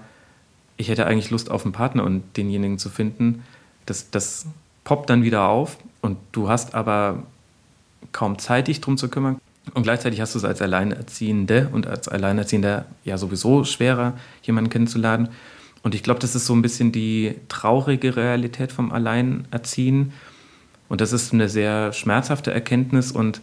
ich 0.76 0.88
hätte 0.88 1.06
eigentlich 1.06 1.30
Lust 1.30 1.50
auf 1.50 1.64
einen 1.64 1.72
Partner 1.72 2.04
und 2.04 2.22
denjenigen 2.36 2.78
zu 2.78 2.88
finden, 2.88 3.42
das, 3.86 4.10
das 4.10 4.46
poppt 4.84 5.10
dann 5.10 5.22
wieder 5.22 5.48
auf 5.48 5.78
und 6.00 6.18
du 6.32 6.48
hast 6.48 6.74
aber 6.74 7.22
kaum 8.12 8.38
Zeit, 8.38 8.68
dich 8.68 8.80
drum 8.80 8.96
zu 8.96 9.08
kümmern. 9.08 9.38
Und 9.74 9.82
gleichzeitig 9.82 10.20
hast 10.20 10.34
du 10.34 10.38
es 10.38 10.44
als 10.44 10.62
Alleinerziehende 10.62 11.68
und 11.72 11.86
als 11.86 12.08
Alleinerziehender 12.08 12.86
ja 13.04 13.18
sowieso 13.18 13.64
schwerer, 13.64 14.14
jemanden 14.42 14.70
kennenzulernen. 14.70 15.28
Und 15.86 15.94
ich 15.94 16.02
glaube, 16.02 16.18
das 16.18 16.34
ist 16.34 16.46
so 16.46 16.52
ein 16.52 16.62
bisschen 16.62 16.90
die 16.90 17.36
traurige 17.46 18.16
Realität 18.16 18.72
vom 18.72 18.90
Alleinerziehen. 18.90 20.12
Und 20.88 21.00
das 21.00 21.12
ist 21.12 21.32
eine 21.32 21.48
sehr 21.48 21.92
schmerzhafte 21.92 22.52
Erkenntnis 22.52 23.12
und, 23.12 23.40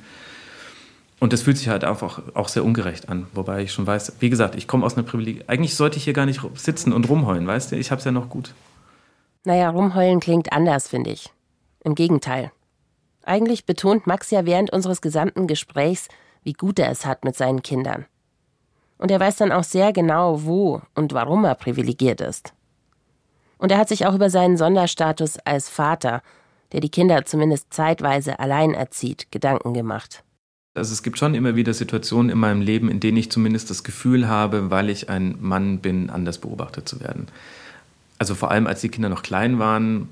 und 1.22 1.32
das 1.32 1.44
fühlt 1.44 1.58
sich 1.58 1.70
halt 1.70 1.86
einfach 1.86 2.22
auch 2.34 2.50
sehr 2.50 2.66
ungerecht 2.66 3.08
an. 3.08 3.28
Wobei 3.34 3.64
ich 3.64 3.72
schon 3.72 3.88
weiß, 3.88 4.18
wie 4.20 4.30
gesagt, 4.30 4.56
ich 4.56 4.68
komme 4.68 4.86
aus 4.86 4.98
einer 4.98 5.08
Privileg. 5.08 5.46
Eigentlich 5.48 5.76
sollte 5.76 5.96
ich 5.96 6.04
hier 6.04 6.12
gar 6.12 6.26
nicht 6.26 6.42
sitzen 6.56 6.92
und 6.92 7.08
rumheulen, 7.08 7.48
weißt 7.48 7.72
du? 7.72 7.78
Ich 7.78 7.92
habe 7.92 8.00
es 8.00 8.06
ja 8.06 8.12
noch 8.12 8.28
gut. 8.28 8.54
Naja, 9.46 9.70
rumheulen 9.70 10.20
klingt 10.20 10.52
anders, 10.52 10.90
finde 10.90 11.12
ich. 11.12 11.30
Im 11.86 11.96
Gegenteil. 11.96 12.52
Eigentlich 13.24 13.66
betont 13.66 14.06
Max 14.06 14.32
ja 14.32 14.46
während 14.46 14.70
unseres 14.70 15.00
gesamten 15.00 15.48
Gesprächs, 15.48 16.10
wie 16.44 16.52
gut 16.52 16.78
er 16.78 16.92
es 16.92 17.06
hat 17.06 17.24
mit 17.24 17.38
seinen 17.38 17.64
Kindern. 17.64 18.06
Und 18.98 19.12
er 19.12 19.20
weiß 19.20 19.38
dann 19.38 19.52
auch 19.52 19.64
sehr 19.64 19.92
genau, 19.92 20.44
wo 20.46 20.82
und 20.96 21.14
warum 21.14 21.46
er 21.46 21.56
privilegiert 21.56 22.22
ist. 22.22 22.54
Und 23.58 23.72
er 23.72 23.78
hat 23.78 23.90
sich 23.90 24.06
auch 24.06 24.14
über 24.14 24.30
seinen 24.30 24.58
Sonderstatus 24.58 25.38
als 25.40 25.70
Vater, 25.70 26.22
der 26.72 26.82
die 26.82 26.90
Kinder 26.90 27.26
zumindest 27.26 27.74
zeitweise 27.74 28.40
allein 28.40 28.74
erzieht, 28.74 29.32
Gedanken 29.32 29.74
gemacht. 29.74 30.24
Also 30.76 30.92
es 30.92 31.04
gibt 31.04 31.20
schon 31.20 31.36
immer 31.36 31.56
wieder 31.56 31.74
Situationen 31.74 32.32
in 32.32 32.40
meinem 32.40 32.62
Leben, 32.62 32.90
in 32.90 33.00
denen 33.00 33.18
ich 33.18 33.32
zumindest 33.32 33.70
das 33.70 33.84
Gefühl 33.84 34.28
habe, 34.28 34.72
weil 34.72 34.90
ich 34.90 35.08
ein 35.10 35.38
Mann 35.40 35.80
bin, 35.80 36.10
anders 36.10 36.40
beobachtet 36.40 36.90
zu 36.90 37.00
werden. 37.00 37.28
Also 38.18 38.34
vor 38.34 38.50
allem 38.50 38.66
als 38.66 38.82
die 38.82 38.90
Kinder 38.90 39.10
noch 39.10 39.22
klein 39.22 39.60
waren, 39.60 40.10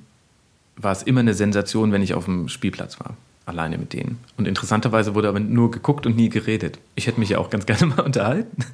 war 0.76 0.91
es 0.91 1.04
immer 1.04 1.22
eine 1.22 1.34
Sensation, 1.34 1.91
wenn 1.91 2.04
ich 2.04 2.13
auf 2.13 2.26
dem 2.26 2.48
Spielplatz 2.48 3.00
war. 3.00 3.15
Alleine 3.52 3.78
mit 3.78 3.94
denen. 3.94 4.20
Und 4.38 4.48
interessanterweise 4.48 5.14
wurde 5.14 5.30
aber 5.30 5.40
nur 5.40 5.72
geguckt 5.72 6.06
und 6.06 6.16
nie 6.16 6.30
geredet. 6.30 6.80
Ich 6.96 7.08
hätte 7.08 7.20
mich 7.20 7.30
ja 7.30 7.38
auch 7.38 7.50
ganz 7.50 7.66
gerne 7.68 7.86
mal 7.86 8.02
unterhalten. 8.02 8.66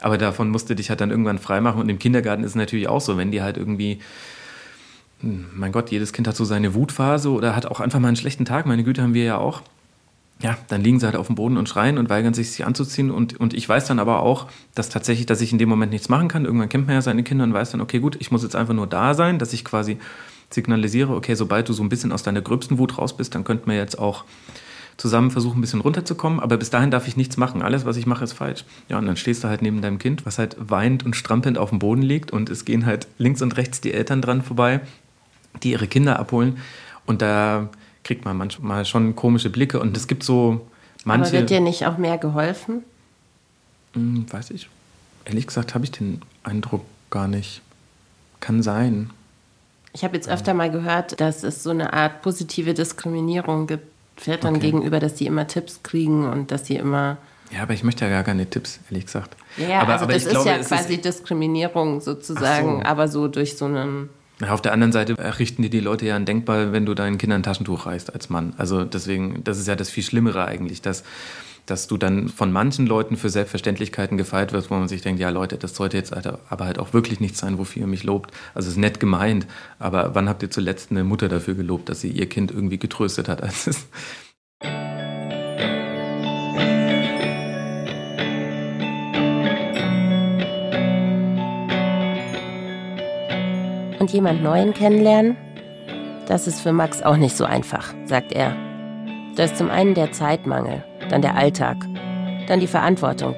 Aber 0.00 0.18
davon 0.18 0.50
musste 0.50 0.74
dich 0.74 0.90
halt 0.90 1.00
dann 1.00 1.10
irgendwann 1.10 1.38
freimachen. 1.38 1.80
Und 1.80 1.88
im 1.88 1.98
Kindergarten 1.98 2.42
ist 2.42 2.50
es 2.50 2.56
natürlich 2.56 2.88
auch 2.88 3.00
so, 3.00 3.16
wenn 3.16 3.30
die 3.30 3.42
halt 3.42 3.56
irgendwie 3.56 4.00
hm, 5.20 5.46
mein 5.54 5.72
Gott, 5.72 5.90
jedes 5.90 6.12
Kind 6.12 6.28
hat 6.28 6.36
so 6.36 6.44
seine 6.44 6.74
Wutphase 6.74 7.30
oder 7.30 7.56
hat 7.56 7.66
auch 7.66 7.80
einfach 7.80 8.00
mal 8.00 8.08
einen 8.08 8.16
schlechten 8.16 8.44
Tag. 8.44 8.66
Meine 8.66 8.84
Güte 8.84 9.02
haben 9.02 9.14
wir 9.14 9.24
ja 9.24 9.38
auch. 9.38 9.62
Ja, 10.42 10.58
dann 10.68 10.82
liegen 10.82 11.00
sie 11.00 11.06
halt 11.06 11.16
auf 11.16 11.28
dem 11.28 11.36
Boden 11.36 11.56
und 11.56 11.66
schreien 11.66 11.96
und 11.96 12.10
weigern 12.10 12.34
sich, 12.34 12.50
sich 12.50 12.66
anzuziehen. 12.66 13.10
Und, 13.10 13.40
und 13.40 13.54
ich 13.54 13.66
weiß 13.66 13.86
dann 13.86 13.98
aber 13.98 14.20
auch, 14.20 14.48
dass 14.74 14.90
tatsächlich, 14.90 15.24
dass 15.24 15.40
ich 15.40 15.50
in 15.50 15.58
dem 15.58 15.70
Moment 15.70 15.92
nichts 15.92 16.10
machen 16.10 16.28
kann. 16.28 16.44
Irgendwann 16.44 16.68
kennt 16.68 16.86
man 16.86 16.94
ja 16.94 17.00
seine 17.00 17.22
Kinder 17.22 17.44
und 17.44 17.54
weiß 17.54 17.70
dann, 17.70 17.80
okay, 17.80 18.00
gut, 18.00 18.16
ich 18.20 18.30
muss 18.30 18.42
jetzt 18.42 18.54
einfach 18.54 18.74
nur 18.74 18.86
da 18.86 19.14
sein, 19.14 19.38
dass 19.38 19.54
ich 19.54 19.64
quasi 19.64 19.96
signalisiere, 20.50 21.14
okay, 21.14 21.34
sobald 21.34 21.68
du 21.68 21.72
so 21.72 21.82
ein 21.82 21.88
bisschen 21.88 22.12
aus 22.12 22.22
deiner 22.22 22.40
gröbsten 22.40 22.78
Wut 22.78 22.98
raus 22.98 23.16
bist, 23.16 23.34
dann 23.34 23.44
könnten 23.44 23.70
wir 23.70 23.76
jetzt 23.76 23.98
auch 23.98 24.24
zusammen 24.96 25.30
versuchen, 25.30 25.58
ein 25.58 25.60
bisschen 25.60 25.80
runterzukommen. 25.80 26.40
Aber 26.40 26.56
bis 26.56 26.70
dahin 26.70 26.90
darf 26.90 27.06
ich 27.06 27.16
nichts 27.16 27.36
machen. 27.36 27.62
Alles, 27.62 27.84
was 27.84 27.96
ich 27.96 28.06
mache, 28.06 28.24
ist 28.24 28.32
falsch. 28.32 28.64
Ja, 28.88 28.98
und 28.98 29.06
dann 29.06 29.16
stehst 29.16 29.44
du 29.44 29.48
halt 29.48 29.62
neben 29.62 29.82
deinem 29.82 29.98
Kind, 29.98 30.24
was 30.24 30.38
halt 30.38 30.56
weint 30.58 31.04
und 31.04 31.14
strampelnd 31.16 31.58
auf 31.58 31.70
dem 31.70 31.78
Boden 31.78 32.02
liegt. 32.02 32.30
Und 32.30 32.48
es 32.50 32.64
gehen 32.64 32.86
halt 32.86 33.06
links 33.18 33.42
und 33.42 33.56
rechts 33.56 33.80
die 33.80 33.92
Eltern 33.92 34.22
dran 34.22 34.42
vorbei, 34.42 34.80
die 35.62 35.72
ihre 35.72 35.86
Kinder 35.86 36.18
abholen. 36.18 36.58
Und 37.04 37.22
da 37.22 37.68
kriegt 38.04 38.24
man 38.24 38.36
manchmal 38.36 38.84
schon 38.84 39.16
komische 39.16 39.50
Blicke. 39.50 39.80
Und 39.80 39.96
es 39.96 40.06
gibt 40.06 40.22
so 40.22 40.66
manche. 41.04 41.30
Aber 41.30 41.38
wird 41.40 41.50
dir 41.50 41.60
nicht 41.60 41.86
auch 41.86 41.98
mehr 41.98 42.18
geholfen? 42.18 42.82
Hm, 43.94 44.26
weiß 44.30 44.50
ich. 44.50 44.68
Ehrlich 45.24 45.46
gesagt 45.46 45.74
habe 45.74 45.84
ich 45.84 45.90
den 45.90 46.22
Eindruck 46.42 46.84
gar 47.10 47.28
nicht. 47.28 47.60
Kann 48.40 48.62
sein. 48.62 49.10
Ich 49.96 50.04
habe 50.04 50.14
jetzt 50.14 50.28
öfter 50.28 50.52
mal 50.52 50.70
gehört, 50.70 51.22
dass 51.22 51.42
es 51.42 51.62
so 51.62 51.70
eine 51.70 51.94
Art 51.94 52.20
positive 52.20 52.74
Diskriminierung 52.74 53.66
gibt 53.66 53.86
Vätern 54.18 54.56
okay. 54.56 54.66
gegenüber, 54.66 55.00
dass 55.00 55.14
die 55.14 55.26
immer 55.26 55.46
Tipps 55.46 55.82
kriegen 55.82 56.28
und 56.28 56.50
dass 56.50 56.64
die 56.64 56.76
immer. 56.76 57.16
Ja, 57.50 57.62
aber 57.62 57.72
ich 57.72 57.82
möchte 57.82 58.04
ja 58.04 58.10
gar 58.10 58.22
keine 58.22 58.44
Tipps, 58.44 58.78
ehrlich 58.90 59.06
gesagt. 59.06 59.36
Ja, 59.56 59.80
aber, 59.80 59.94
also 59.94 60.04
aber 60.04 60.12
das 60.12 60.24
ist 60.24 60.30
glaube, 60.32 60.50
ja 60.50 60.58
quasi 60.58 61.00
Diskriminierung 61.00 62.02
sozusagen, 62.02 62.80
so. 62.80 62.86
aber 62.86 63.08
so 63.08 63.26
durch 63.26 63.56
so 63.56 63.64
einen. 63.64 64.10
Auf 64.46 64.60
der 64.60 64.74
anderen 64.74 64.92
Seite 64.92 65.16
richten 65.38 65.62
dir 65.62 65.70
die 65.70 65.80
Leute 65.80 66.04
ja 66.04 66.16
ein 66.16 66.26
Denkball, 66.26 66.72
wenn 66.72 66.84
du 66.84 66.92
deinen 66.92 67.16
Kindern 67.16 67.40
ein 67.40 67.42
Taschentuch 67.42 67.86
reißt 67.86 68.12
als 68.12 68.28
Mann. 68.28 68.52
Also 68.58 68.84
deswegen, 68.84 69.44
das 69.44 69.58
ist 69.58 69.66
ja 69.66 69.76
das 69.76 69.88
viel 69.88 70.02
Schlimmere 70.02 70.44
eigentlich, 70.44 70.82
dass 70.82 71.04
dass 71.66 71.88
du 71.88 71.96
dann 71.96 72.28
von 72.28 72.52
manchen 72.52 72.86
Leuten 72.86 73.16
für 73.16 73.28
Selbstverständlichkeiten 73.28 74.16
gefeiert 74.16 74.52
wirst, 74.52 74.70
wo 74.70 74.74
man 74.74 74.88
sich 74.88 75.02
denkt, 75.02 75.20
ja 75.20 75.30
Leute, 75.30 75.58
das 75.58 75.74
sollte 75.74 75.96
jetzt 75.96 76.14
aber 76.14 76.64
halt 76.64 76.78
auch 76.78 76.92
wirklich 76.92 77.20
nicht 77.20 77.36
sein, 77.36 77.58
wofür 77.58 77.82
ihr 77.82 77.86
mich 77.88 78.04
lobt. 78.04 78.30
Also 78.54 78.68
es 78.68 78.74
ist 78.74 78.80
nett 78.80 79.00
gemeint, 79.00 79.46
aber 79.78 80.14
wann 80.14 80.28
habt 80.28 80.42
ihr 80.42 80.50
zuletzt 80.50 80.90
eine 80.90 81.04
Mutter 81.04 81.28
dafür 81.28 81.54
gelobt, 81.54 81.88
dass 81.88 82.00
sie 82.00 82.10
ihr 82.10 82.28
Kind 82.28 82.50
irgendwie 82.50 82.78
getröstet 82.78 83.28
hat? 83.28 83.42
Als 83.46 83.66
es 83.66 83.86
Und 93.98 94.12
jemand 94.12 94.42
Neuen 94.42 94.72
kennenlernen? 94.72 95.36
Das 96.28 96.46
ist 96.46 96.60
für 96.60 96.72
Max 96.72 97.02
auch 97.02 97.16
nicht 97.16 97.36
so 97.36 97.44
einfach, 97.44 97.92
sagt 98.04 98.32
er. 98.32 98.56
Da 99.36 99.44
ist 99.44 99.56
zum 99.56 99.68
einen 99.68 99.94
der 99.94 100.12
Zeitmangel, 100.12 100.84
dann 101.08 101.22
der 101.22 101.36
Alltag, 101.36 101.76
dann 102.48 102.60
die 102.60 102.66
Verantwortung. 102.66 103.34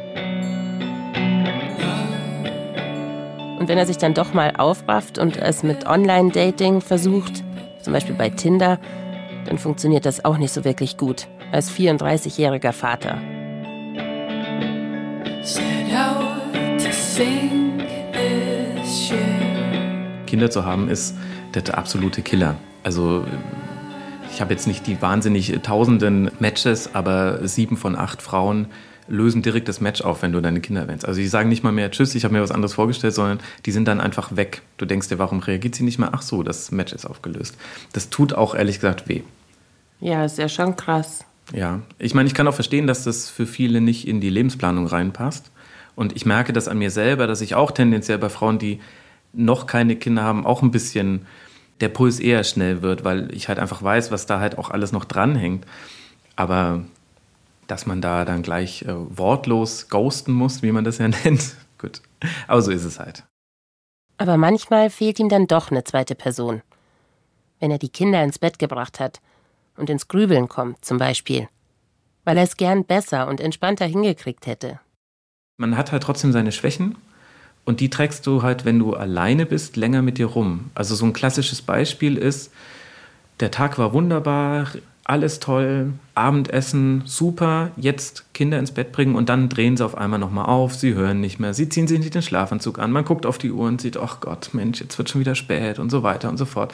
Und 3.59 3.69
wenn 3.69 3.79
er 3.79 3.87
sich 3.87 3.99
dann 3.99 4.15
doch 4.15 4.33
mal 4.35 4.55
aufrafft 4.57 5.19
und 5.19 5.37
es 5.37 5.63
mit 5.63 5.87
Online-Dating 5.87 6.81
versucht, 6.81 7.43
zum 7.83 7.93
Beispiel 7.93 8.15
bei 8.15 8.31
Tinder, 8.31 8.79
dann 9.47 9.59
funktioniert 9.59 10.07
das 10.07 10.25
auch 10.25 10.39
nicht 10.39 10.53
so 10.53 10.65
wirklich 10.65 10.97
gut 10.97 11.27
als 11.51 11.71
34-jähriger 11.71 12.73
Vater. 12.73 13.19
Kinder 20.27 20.51
zu 20.51 20.65
haben 20.65 20.89
ist 20.89 21.17
der 21.55 21.77
absolute 21.77 22.23
Killer. 22.23 22.57
Also 22.85 23.25
ich 24.39 24.41
habe 24.41 24.55
jetzt 24.55 24.69
nicht 24.69 24.87
die 24.87 25.03
wahnsinnig 25.03 25.51
tausenden 25.65 26.31
Matches, 26.39 26.95
aber 26.95 27.49
sieben 27.49 27.77
von 27.77 27.97
acht 27.97 28.23
Frauen 28.23 28.69
lösen 29.09 29.43
direkt 29.43 29.67
das 29.67 29.81
Match 29.81 30.01
auf, 30.03 30.23
wenn 30.23 30.31
du 30.31 30.41
deine 30.41 30.61
Kinder 30.61 30.83
erwähnst. 30.83 31.05
Also 31.05 31.21
die 31.21 31.27
sagen 31.27 31.49
nicht 31.49 31.65
mal 31.65 31.73
mehr 31.73 31.91
Tschüss, 31.91 32.15
ich 32.15 32.23
habe 32.23 32.35
mir 32.35 32.41
was 32.41 32.53
anderes 32.53 32.75
vorgestellt, 32.75 33.15
sondern 33.15 33.41
die 33.67 33.73
sind 33.73 33.89
dann 33.89 34.01
einfach 34.01 34.37
weg. 34.37 34.63
Du 34.77 34.87
denkst 34.87 35.09
dir, 35.09 35.19
warum 35.19 35.41
reagiert 35.41 35.75
sie 35.75 35.83
nicht 35.83 35.99
mehr? 35.99 36.11
Ach 36.13 36.23
so, 36.23 36.45
das 36.45 36.71
Match 36.71 36.93
ist 36.93 37.05
aufgelöst. 37.05 37.57
Das 37.93 38.11
tut 38.11 38.33
auch 38.33 38.55
ehrlich 38.55 38.77
gesagt 38.77 39.09
weh. 39.09 39.23
Ja, 39.99 40.25
ist 40.25 40.39
ja 40.39 40.49
schon 40.49 40.77
krass. 40.77 41.25
Ja, 41.53 41.81
ich 41.99 42.15
meine, 42.15 42.29
ich 42.29 42.35
kann 42.35 42.47
auch 42.47 42.55
verstehen, 42.55 42.87
dass 42.87 43.03
das 43.03 43.29
für 43.29 43.45
viele 43.45 43.81
nicht 43.81 44.07
in 44.07 44.21
die 44.21 44.31
Lebensplanung 44.31 44.87
reinpasst. 44.87 45.51
Und 45.97 46.15
ich 46.15 46.27
merke 46.27 46.53
das 46.53 46.69
an 46.69 46.79
mir 46.79 46.93
selber, 46.93 47.27
dass 47.27 47.41
ich 47.41 47.57
auch 47.57 47.73
tendenziell 47.73 48.19
bei 48.19 48.29
Frauen, 48.29 48.61
die 48.61 48.79
noch 49.33 49.67
keine 49.67 49.97
Kinder 49.97 50.23
haben, 50.23 50.47
auch 50.47 50.63
ein 50.63 50.71
bisschen 50.71 51.27
der 51.81 51.89
Puls 51.89 52.21
eher 52.21 52.45
schnell 52.45 52.83
wird, 52.83 53.05
weil 53.05 53.33
ich 53.35 53.49
halt 53.49 53.59
einfach 53.59 53.83
weiß, 53.83 54.11
was 54.11 54.27
da 54.27 54.41
halt 54.41 54.59
auch 54.59 54.71
alles 54.71 54.93
noch 54.93 55.05
dranhängt. 55.05 55.65
Aber 56.37 56.85
dass 57.67 57.87
man 57.87 58.01
da 58.01 58.25
dann 58.25 58.43
gleich 58.43 58.83
äh, 58.83 58.95
wortlos 59.17 59.89
ghosten 59.89 60.33
muss, 60.33 60.63
wie 60.63 60.73
man 60.73 60.85
das 60.85 60.99
ja 60.99 61.09
nennt, 61.25 61.55
gut. 61.79 62.03
Aber 62.47 62.63
so 62.63 62.71
ist 62.71 62.85
es 62.85 62.99
halt. 62.99 63.25
Aber 64.17 64.37
manchmal 64.37 64.91
fehlt 64.91 65.21
ihm 65.21 65.29
dann 65.29 65.47
doch 65.47 65.71
eine 65.71 65.85
zweite 65.85 66.17
Person. 66.17 66.63
Wenn 67.61 67.71
er 67.71 67.79
die 67.79 67.89
Kinder 67.89 68.23
ins 68.23 68.39
Bett 68.39 68.59
gebracht 68.59 68.99
hat 68.99 69.21
und 69.77 69.91
ins 69.91 70.09
Grübeln 70.09 70.49
kommt, 70.49 70.85
zum 70.85 70.99
Beispiel. 70.99 71.49
Weil 72.25 72.37
er 72.37 72.45
es 72.45 72.57
gern 72.57 72.85
besser 72.85 73.29
und 73.29 73.41
entspannter 73.41 73.87
hingekriegt 73.87 74.47
hätte. 74.47 74.81
Man 75.57 75.77
hat 75.77 75.93
halt 75.93 76.03
trotzdem 76.03 76.33
seine 76.33 76.53
Schwächen 76.53 76.97
und 77.69 77.81
die 77.81 77.91
trägst 77.91 78.27
du 78.27 78.43
halt, 78.43 78.65
wenn 78.65 78.79
du 78.79 78.95
alleine 78.95 79.45
bist, 79.45 79.77
länger 79.77 80.01
mit 80.01 80.17
dir 80.17 80.25
rum. 80.25 80.71
Also 80.75 80.95
so 80.95 81.05
ein 81.05 81.13
klassisches 81.13 81.61
Beispiel 81.61 82.17
ist, 82.17 82.51
der 83.41 83.51
Tag 83.51 83.77
war 83.77 83.93
wunderbar, 83.93 84.69
alles 85.05 85.39
toll, 85.39 85.93
Abendessen, 86.15 87.03
super, 87.05 87.71
jetzt 87.77 88.25
Kinder 88.33 88.59
ins 88.59 88.71
Bett 88.71 88.91
bringen 88.91 89.17
und 89.17 89.29
dann 89.29 89.51
drehen 89.51 89.77
sie 89.77 89.85
auf 89.85 89.99
einmal 89.99 90.19
nochmal 90.19 90.47
auf, 90.47 90.77
sie 90.77 90.95
hören 90.95 91.21
nicht 91.21 91.41
mehr, 91.41 91.53
sie 91.53 91.69
ziehen 91.69 91.87
sich 91.87 91.99
nicht 91.99 92.15
den 92.15 92.23
Schlafanzug 92.23 92.79
an, 92.79 92.91
man 92.91 93.05
guckt 93.05 93.27
auf 93.27 93.37
die 93.37 93.53
Uhr 93.53 93.69
und 93.69 93.83
sieht, 93.83 93.99
ach 93.99 94.21
Gott, 94.21 94.49
Mensch, 94.55 94.81
jetzt 94.81 94.97
wird 94.97 95.11
schon 95.11 95.21
wieder 95.21 95.35
spät 95.35 95.79
und 95.79 95.91
so 95.91 96.03
weiter 96.03 96.31
und 96.31 96.39
so 96.39 96.47
fort. 96.47 96.73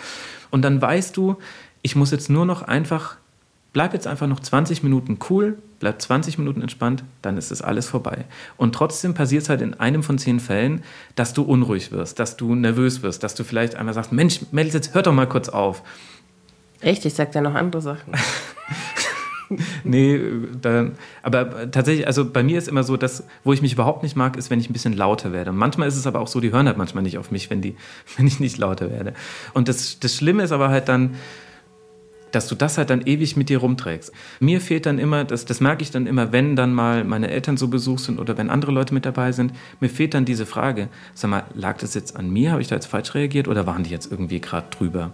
Und 0.53 0.63
dann 0.63 0.81
weißt 0.81 1.17
du, 1.17 1.35
ich 1.83 1.97
muss 1.97 2.13
jetzt 2.13 2.31
nur 2.31 2.47
noch 2.47 2.63
einfach 2.63 3.17
bleib 3.75 3.93
jetzt 3.93 4.07
einfach 4.07 4.29
noch 4.29 4.41
20 4.41 4.83
Minuten 4.83 5.19
cool, 5.29 5.59
bleib 5.85 6.01
20 6.01 6.39
Minuten 6.39 6.63
entspannt, 6.63 7.05
dann 7.21 7.37
ist 7.37 7.51
das 7.51 7.61
alles 7.61 7.87
vorbei. 7.87 8.25
Und 8.57 8.75
trotzdem 8.75 9.13
passiert 9.13 9.43
es 9.43 9.51
halt 9.51 9.61
in 9.61 9.75
einem 9.75 10.03
von 10.03 10.17
zehn 10.17 10.41
Fällen, 10.41 10.83
dass 11.15 11.35
du 11.35 11.43
unruhig 11.43 11.93
wirst, 11.93 12.19
dass 12.19 12.39
du 12.39 12.55
nervös 12.55 13.03
wirst, 13.03 13.23
dass 13.23 13.35
du 13.35 13.45
vielleicht 13.45 13.77
einmal 13.77 13.93
sagst, 13.93 14.11
Mensch, 14.11 14.41
Mädels, 14.51 14.73
jetzt 14.73 14.95
hör 14.95 15.03
doch 15.03 15.13
mal 15.13 15.29
kurz 15.29 15.51
auf. 15.51 15.83
Echt? 16.81 17.05
Ich 17.05 17.13
sag 17.13 17.33
da 17.33 17.43
noch 17.43 17.55
andere 17.55 17.83
Sachen. 17.83 18.15
nee, 19.85 20.19
da, 20.63 20.87
aber 21.23 21.71
tatsächlich, 21.71 22.07
also 22.07 22.25
bei 22.25 22.43
mir 22.43 22.57
ist 22.57 22.69
immer 22.69 22.83
so, 22.83 22.97
dass, 22.97 23.25
wo 23.45 23.53
ich 23.53 23.61
mich 23.61 23.75
überhaupt 23.75 24.03
nicht 24.03 24.17
mag, 24.17 24.39
ist, 24.39 24.49
wenn 24.49 24.59
ich 24.59 24.71
ein 24.71 24.73
bisschen 24.73 24.95
lauter 24.95 25.35
werde. 25.35 25.53
Manchmal 25.53 25.87
ist 25.87 25.97
es 25.97 26.07
aber 26.07 26.21
auch 26.21 26.29
so, 26.29 26.41
die 26.41 26.51
hören 26.51 26.67
halt 26.67 26.79
manchmal 26.79 27.03
nicht 27.03 27.19
auf 27.19 27.31
mich, 27.31 27.51
wenn, 27.51 27.61
die, 27.61 27.77
wenn 28.17 28.27
ich 28.27 28.41
nicht 28.41 28.57
lauter 28.57 28.91
werde. 28.91 29.13
Und 29.53 29.69
das, 29.69 30.01
das 30.01 30.15
Schlimme 30.15 30.45
ist 30.45 30.53
aber 30.53 30.71
halt 30.71 30.89
dann, 30.89 31.17
dass 32.35 32.49
du 32.49 32.55
das 32.55 32.79
halt 32.79 32.91
dann 32.91 33.03
ewig 33.03 33.37
mit 33.37 33.49
dir 33.49 33.59
rumträgst. 33.59 34.13
Mir 34.41 34.61
fehlt 34.61 34.87
dann 34.87 34.99
immer, 34.99 35.25
das, 35.25 35.45
das 35.45 35.61
merke 35.61 35.83
ich 35.83 35.91
dann 35.91 36.07
immer, 36.07 36.33
wenn 36.33 36.57
dann 36.57 36.75
mal 36.75 37.05
meine 37.05 37.31
Eltern 37.31 37.57
so 37.57 37.69
Besuch 37.69 37.99
sind 37.99 38.19
oder 38.19 38.37
wenn 38.37 38.51
andere 38.51 38.73
Leute 38.73 38.95
mit 38.95 39.05
dabei 39.05 39.33
sind, 39.33 39.53
mir 39.81 39.89
fehlt 39.89 40.15
dann 40.15 40.25
diese 40.25 40.47
Frage, 40.47 40.89
sag 41.15 41.31
mal, 41.31 41.45
lag 41.55 41.79
das 41.79 41.95
jetzt 41.95 42.17
an 42.17 42.31
mir, 42.31 42.53
habe 42.53 42.63
ich 42.63 42.69
da 42.69 42.75
jetzt 42.75 42.87
falsch 42.87 43.15
reagiert 43.15 43.49
oder 43.49 43.67
waren 43.67 43.85
die 43.85 43.91
jetzt 43.91 44.11
irgendwie 44.11 44.41
gerade 44.41 44.67
drüber? 44.71 45.13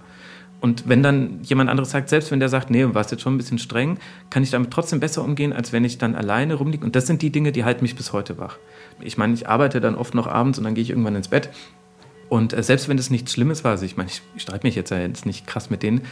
Und 0.60 0.88
wenn 0.88 1.02
dann 1.02 1.40
jemand 1.42 1.70
anderes 1.70 1.90
sagt, 1.90 2.10
selbst 2.10 2.30
wenn 2.30 2.40
der 2.40 2.50
sagt, 2.50 2.70
nee, 2.70 2.84
warst 2.92 3.10
jetzt 3.10 3.22
schon 3.22 3.34
ein 3.34 3.38
bisschen 3.38 3.58
streng, 3.58 3.98
kann 4.28 4.42
ich 4.42 4.50
damit 4.50 4.70
trotzdem 4.70 5.00
besser 5.00 5.24
umgehen, 5.24 5.54
als 5.54 5.72
wenn 5.72 5.84
ich 5.84 5.96
dann 5.96 6.14
alleine 6.14 6.54
rumliege. 6.54 6.84
Und 6.84 6.96
das 6.96 7.06
sind 7.06 7.22
die 7.22 7.30
Dinge, 7.30 7.50
die 7.50 7.64
halten 7.64 7.82
mich 7.82 7.96
bis 7.96 8.12
heute 8.12 8.36
wach. 8.38 8.58
Ich 9.00 9.16
meine, 9.16 9.32
ich 9.32 9.48
arbeite 9.48 9.80
dann 9.80 9.94
oft 9.94 10.14
noch 10.14 10.26
abends 10.26 10.58
und 10.58 10.64
dann 10.64 10.74
gehe 10.74 10.82
ich 10.82 10.90
irgendwann 10.90 11.16
ins 11.16 11.28
Bett. 11.28 11.48
Und 12.30 12.52
äh, 12.52 12.62
selbst 12.62 12.88
wenn 12.88 12.96
das 12.96 13.10
nichts 13.10 13.32
Schlimmes 13.32 13.64
war, 13.64 13.72
also 13.72 13.84
ich 13.84 13.96
meine, 13.96 14.08
ich, 14.08 14.22
ich 14.36 14.42
streite 14.42 14.66
mich 14.66 14.76
jetzt 14.76 14.90
ja 14.90 14.98
jetzt 14.98 15.26
nicht 15.26 15.46
krass 15.46 15.68
mit 15.68 15.82
denen, 15.82 16.02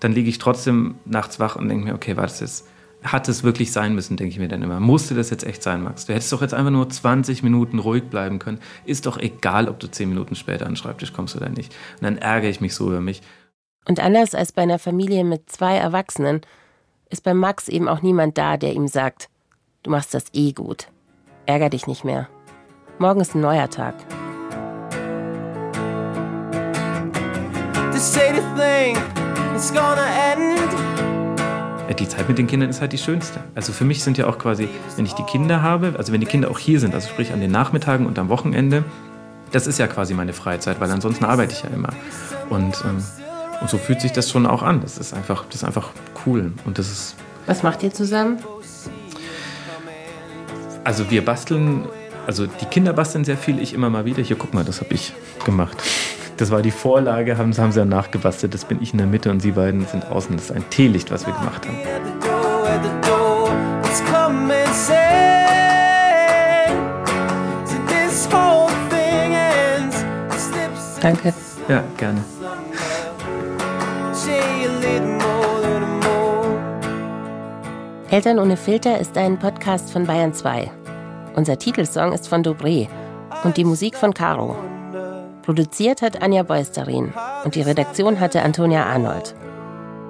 dann 0.00 0.12
liege 0.12 0.28
ich 0.28 0.38
trotzdem 0.38 0.96
nachts 1.06 1.40
wach 1.40 1.56
und 1.56 1.68
denke 1.68 1.84
mir, 1.84 1.94
okay, 1.94 2.16
war 2.16 2.24
das 2.24 2.40
jetzt, 2.40 2.66
hat 3.04 3.28
es 3.28 3.44
wirklich 3.44 3.70
sein 3.70 3.94
müssen, 3.94 4.16
denke 4.16 4.32
ich 4.32 4.40
mir 4.40 4.48
dann 4.48 4.60
immer. 4.60 4.80
Musste 4.80 5.14
das 5.14 5.30
jetzt 5.30 5.44
echt 5.44 5.62
sein, 5.62 5.82
Max? 5.82 6.06
Du 6.06 6.12
hättest 6.12 6.32
doch 6.32 6.42
jetzt 6.42 6.52
einfach 6.52 6.72
nur 6.72 6.90
20 6.90 7.44
Minuten 7.44 7.78
ruhig 7.78 8.04
bleiben 8.10 8.40
können. 8.40 8.58
Ist 8.84 9.06
doch 9.06 9.18
egal, 9.18 9.68
ob 9.68 9.78
du 9.78 9.86
10 9.86 10.08
Minuten 10.08 10.34
später 10.34 10.66
an 10.66 10.72
den 10.72 10.76
Schreibtisch 10.76 11.12
kommst 11.12 11.36
oder 11.36 11.48
nicht. 11.48 11.72
Und 12.00 12.02
dann 12.02 12.18
ärgere 12.18 12.50
ich 12.50 12.60
mich 12.60 12.74
so 12.74 12.88
über 12.88 13.00
mich. 13.00 13.22
Und 13.86 14.00
anders 14.00 14.34
als 14.34 14.50
bei 14.50 14.62
einer 14.62 14.80
Familie 14.80 15.22
mit 15.22 15.48
zwei 15.48 15.76
Erwachsenen 15.76 16.40
ist 17.08 17.22
bei 17.22 17.34
Max 17.34 17.68
eben 17.68 17.88
auch 17.88 18.02
niemand 18.02 18.36
da, 18.36 18.56
der 18.56 18.72
ihm 18.72 18.88
sagt, 18.88 19.28
du 19.84 19.90
machst 19.92 20.12
das 20.12 20.24
eh 20.32 20.50
gut. 20.52 20.88
Ärger 21.46 21.70
dich 21.70 21.86
nicht 21.86 22.04
mehr. 22.04 22.28
Morgen 22.98 23.20
ist 23.20 23.36
ein 23.36 23.40
neuer 23.40 23.70
Tag. 23.70 23.94
To 27.98 28.04
say 28.04 28.32
the 28.32 28.42
thing 28.54 28.96
die 31.98 32.06
Zeit 32.06 32.28
mit 32.28 32.38
den 32.38 32.46
Kindern 32.46 32.70
ist 32.70 32.80
halt 32.80 32.92
die 32.92 32.98
schönste. 32.98 33.40
Also 33.56 33.72
für 33.72 33.84
mich 33.84 34.04
sind 34.04 34.16
ja 34.16 34.28
auch 34.28 34.38
quasi, 34.38 34.68
wenn 34.94 35.04
ich 35.04 35.14
die 35.14 35.24
Kinder 35.24 35.62
habe, 35.62 35.94
also 35.98 36.12
wenn 36.12 36.20
die 36.20 36.26
Kinder 36.28 36.48
auch 36.48 36.60
hier 36.60 36.78
sind, 36.78 36.94
also 36.94 37.08
sprich 37.08 37.32
an 37.32 37.40
den 37.40 37.50
Nachmittagen 37.50 38.06
und 38.06 38.16
am 38.20 38.28
Wochenende, 38.28 38.84
das 39.50 39.66
ist 39.66 39.80
ja 39.80 39.88
quasi 39.88 40.14
meine 40.14 40.32
Freizeit, 40.32 40.80
weil 40.80 40.92
ansonsten 40.92 41.24
arbeite 41.24 41.54
ich 41.54 41.64
ja 41.64 41.70
immer. 41.70 41.88
Und, 42.50 42.84
ähm, 42.84 43.02
und 43.60 43.68
so 43.68 43.78
fühlt 43.78 44.00
sich 44.00 44.12
das 44.12 44.30
schon 44.30 44.46
auch 44.46 44.62
an. 44.62 44.80
Das 44.80 44.96
ist 44.96 45.12
einfach, 45.12 45.46
das 45.46 45.56
ist 45.56 45.64
einfach 45.64 45.90
cool. 46.24 46.52
Und 46.66 46.78
das 46.78 46.92
ist. 46.92 47.16
Was 47.46 47.64
macht 47.64 47.82
ihr 47.82 47.92
zusammen? 47.92 48.38
Also 50.84 51.10
wir 51.10 51.24
basteln, 51.24 51.88
also 52.28 52.46
die 52.46 52.66
Kinder 52.66 52.92
basteln 52.92 53.24
sehr 53.24 53.36
viel, 53.36 53.58
ich 53.58 53.74
immer 53.74 53.90
mal 53.90 54.04
wieder. 54.04 54.22
Hier, 54.22 54.36
guck 54.36 54.54
mal, 54.54 54.64
das 54.64 54.82
habe 54.82 54.94
ich 54.94 55.12
gemacht. 55.44 55.82
Das 56.38 56.52
war 56.52 56.62
die 56.62 56.70
Vorlage, 56.70 57.36
haben, 57.36 57.56
haben 57.58 57.72
sie 57.72 57.80
dann 57.80 57.88
nachgebastelt. 57.88 58.54
Das 58.54 58.64
bin 58.64 58.80
ich 58.80 58.92
in 58.92 58.98
der 58.98 59.08
Mitte 59.08 59.28
und 59.28 59.40
sie 59.40 59.50
beiden 59.50 59.84
sind 59.86 60.06
außen. 60.06 60.36
Das 60.36 60.46
ist 60.46 60.52
ein 60.52 60.70
Teelicht, 60.70 61.10
was 61.10 61.26
wir 61.26 61.34
gemacht 61.34 61.66
haben. 61.66 61.76
Danke. 71.00 71.34
Ja, 71.68 71.82
gerne. 71.96 72.24
Eltern 78.10 78.38
ohne 78.38 78.56
Filter 78.56 78.98
ist 79.00 79.18
ein 79.18 79.38
Podcast 79.38 79.90
von 79.90 80.06
Bayern 80.06 80.32
2. 80.32 80.70
Unser 81.34 81.58
Titelsong 81.58 82.12
ist 82.12 82.28
von 82.28 82.44
Dobré 82.44 82.88
und 83.42 83.56
die 83.56 83.64
Musik 83.64 83.96
von 83.96 84.14
Caro. 84.14 84.77
Produziert 85.48 86.02
hat 86.02 86.20
Anja 86.20 86.42
Beusterin 86.42 87.10
und 87.42 87.54
die 87.54 87.62
Redaktion 87.62 88.20
hatte 88.20 88.42
Antonia 88.42 88.84
Arnold. 88.84 89.34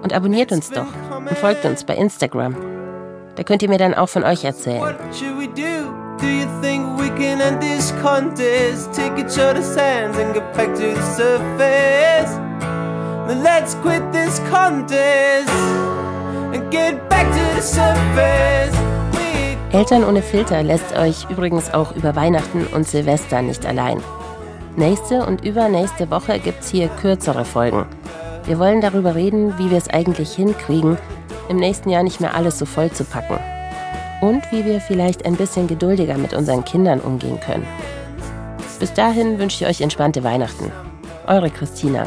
Und 0.02 0.12
abonniert 0.12 0.50
uns 0.50 0.68
doch 0.68 0.88
und 1.16 1.38
folgt 1.38 1.64
uns 1.64 1.84
bei 1.84 1.94
Instagram. 1.94 2.56
Da 3.36 3.44
könnt 3.44 3.62
ihr 3.62 3.68
mir 3.68 3.78
dann 3.78 3.94
auch 3.94 4.08
von 4.08 4.24
euch 4.24 4.42
erzählen. 4.42 4.96
Do 6.20 6.26
you 6.26 6.44
think 6.60 6.98
we 6.98 7.08
can 7.10 7.40
end 7.40 7.60
this 7.60 7.94
contest? 8.02 8.92
Take 8.92 9.16
each 9.16 9.38
other's 9.38 9.76
hands 9.76 10.18
and 10.18 10.34
get 10.34 10.52
back 10.54 10.74
to 10.74 10.92
the 10.92 11.02
surface. 11.14 12.34
Then 13.28 13.44
let's 13.44 13.76
quit 13.80 14.02
this 14.10 14.40
contest 14.50 15.48
and 16.52 16.68
get 16.72 17.08
back 17.08 17.30
to 17.30 17.54
the 17.54 17.62
surface. 17.62 18.76
Eltern 19.70 20.02
ohne 20.02 20.22
Filter 20.22 20.64
lässt 20.64 20.96
euch 20.96 21.30
übrigens 21.30 21.72
auch 21.72 21.94
über 21.94 22.16
Weihnachten 22.16 22.66
und 22.66 22.88
Silvester 22.88 23.40
nicht 23.40 23.64
allein. 23.64 24.02
Nächste 24.78 25.26
und 25.26 25.44
übernächste 25.44 26.08
Woche 26.08 26.38
gibt 26.38 26.60
es 26.60 26.70
hier 26.70 26.86
kürzere 26.86 27.44
Folgen. 27.44 27.84
Wir 28.44 28.60
wollen 28.60 28.80
darüber 28.80 29.16
reden, 29.16 29.58
wie 29.58 29.72
wir 29.72 29.76
es 29.76 29.88
eigentlich 29.88 30.30
hinkriegen, 30.36 30.96
im 31.48 31.56
nächsten 31.56 31.90
Jahr 31.90 32.04
nicht 32.04 32.20
mehr 32.20 32.36
alles 32.36 32.60
so 32.60 32.64
voll 32.64 32.88
zu 32.92 33.02
packen. 33.02 33.40
Und 34.20 34.44
wie 34.52 34.64
wir 34.64 34.80
vielleicht 34.80 35.26
ein 35.26 35.34
bisschen 35.34 35.66
geduldiger 35.66 36.16
mit 36.16 36.32
unseren 36.32 36.64
Kindern 36.64 37.00
umgehen 37.00 37.40
können. 37.40 37.66
Bis 38.78 38.92
dahin 38.92 39.40
wünsche 39.40 39.64
ich 39.64 39.68
euch 39.68 39.80
entspannte 39.80 40.22
Weihnachten. 40.22 40.70
Eure 41.26 41.50
Christina. 41.50 42.06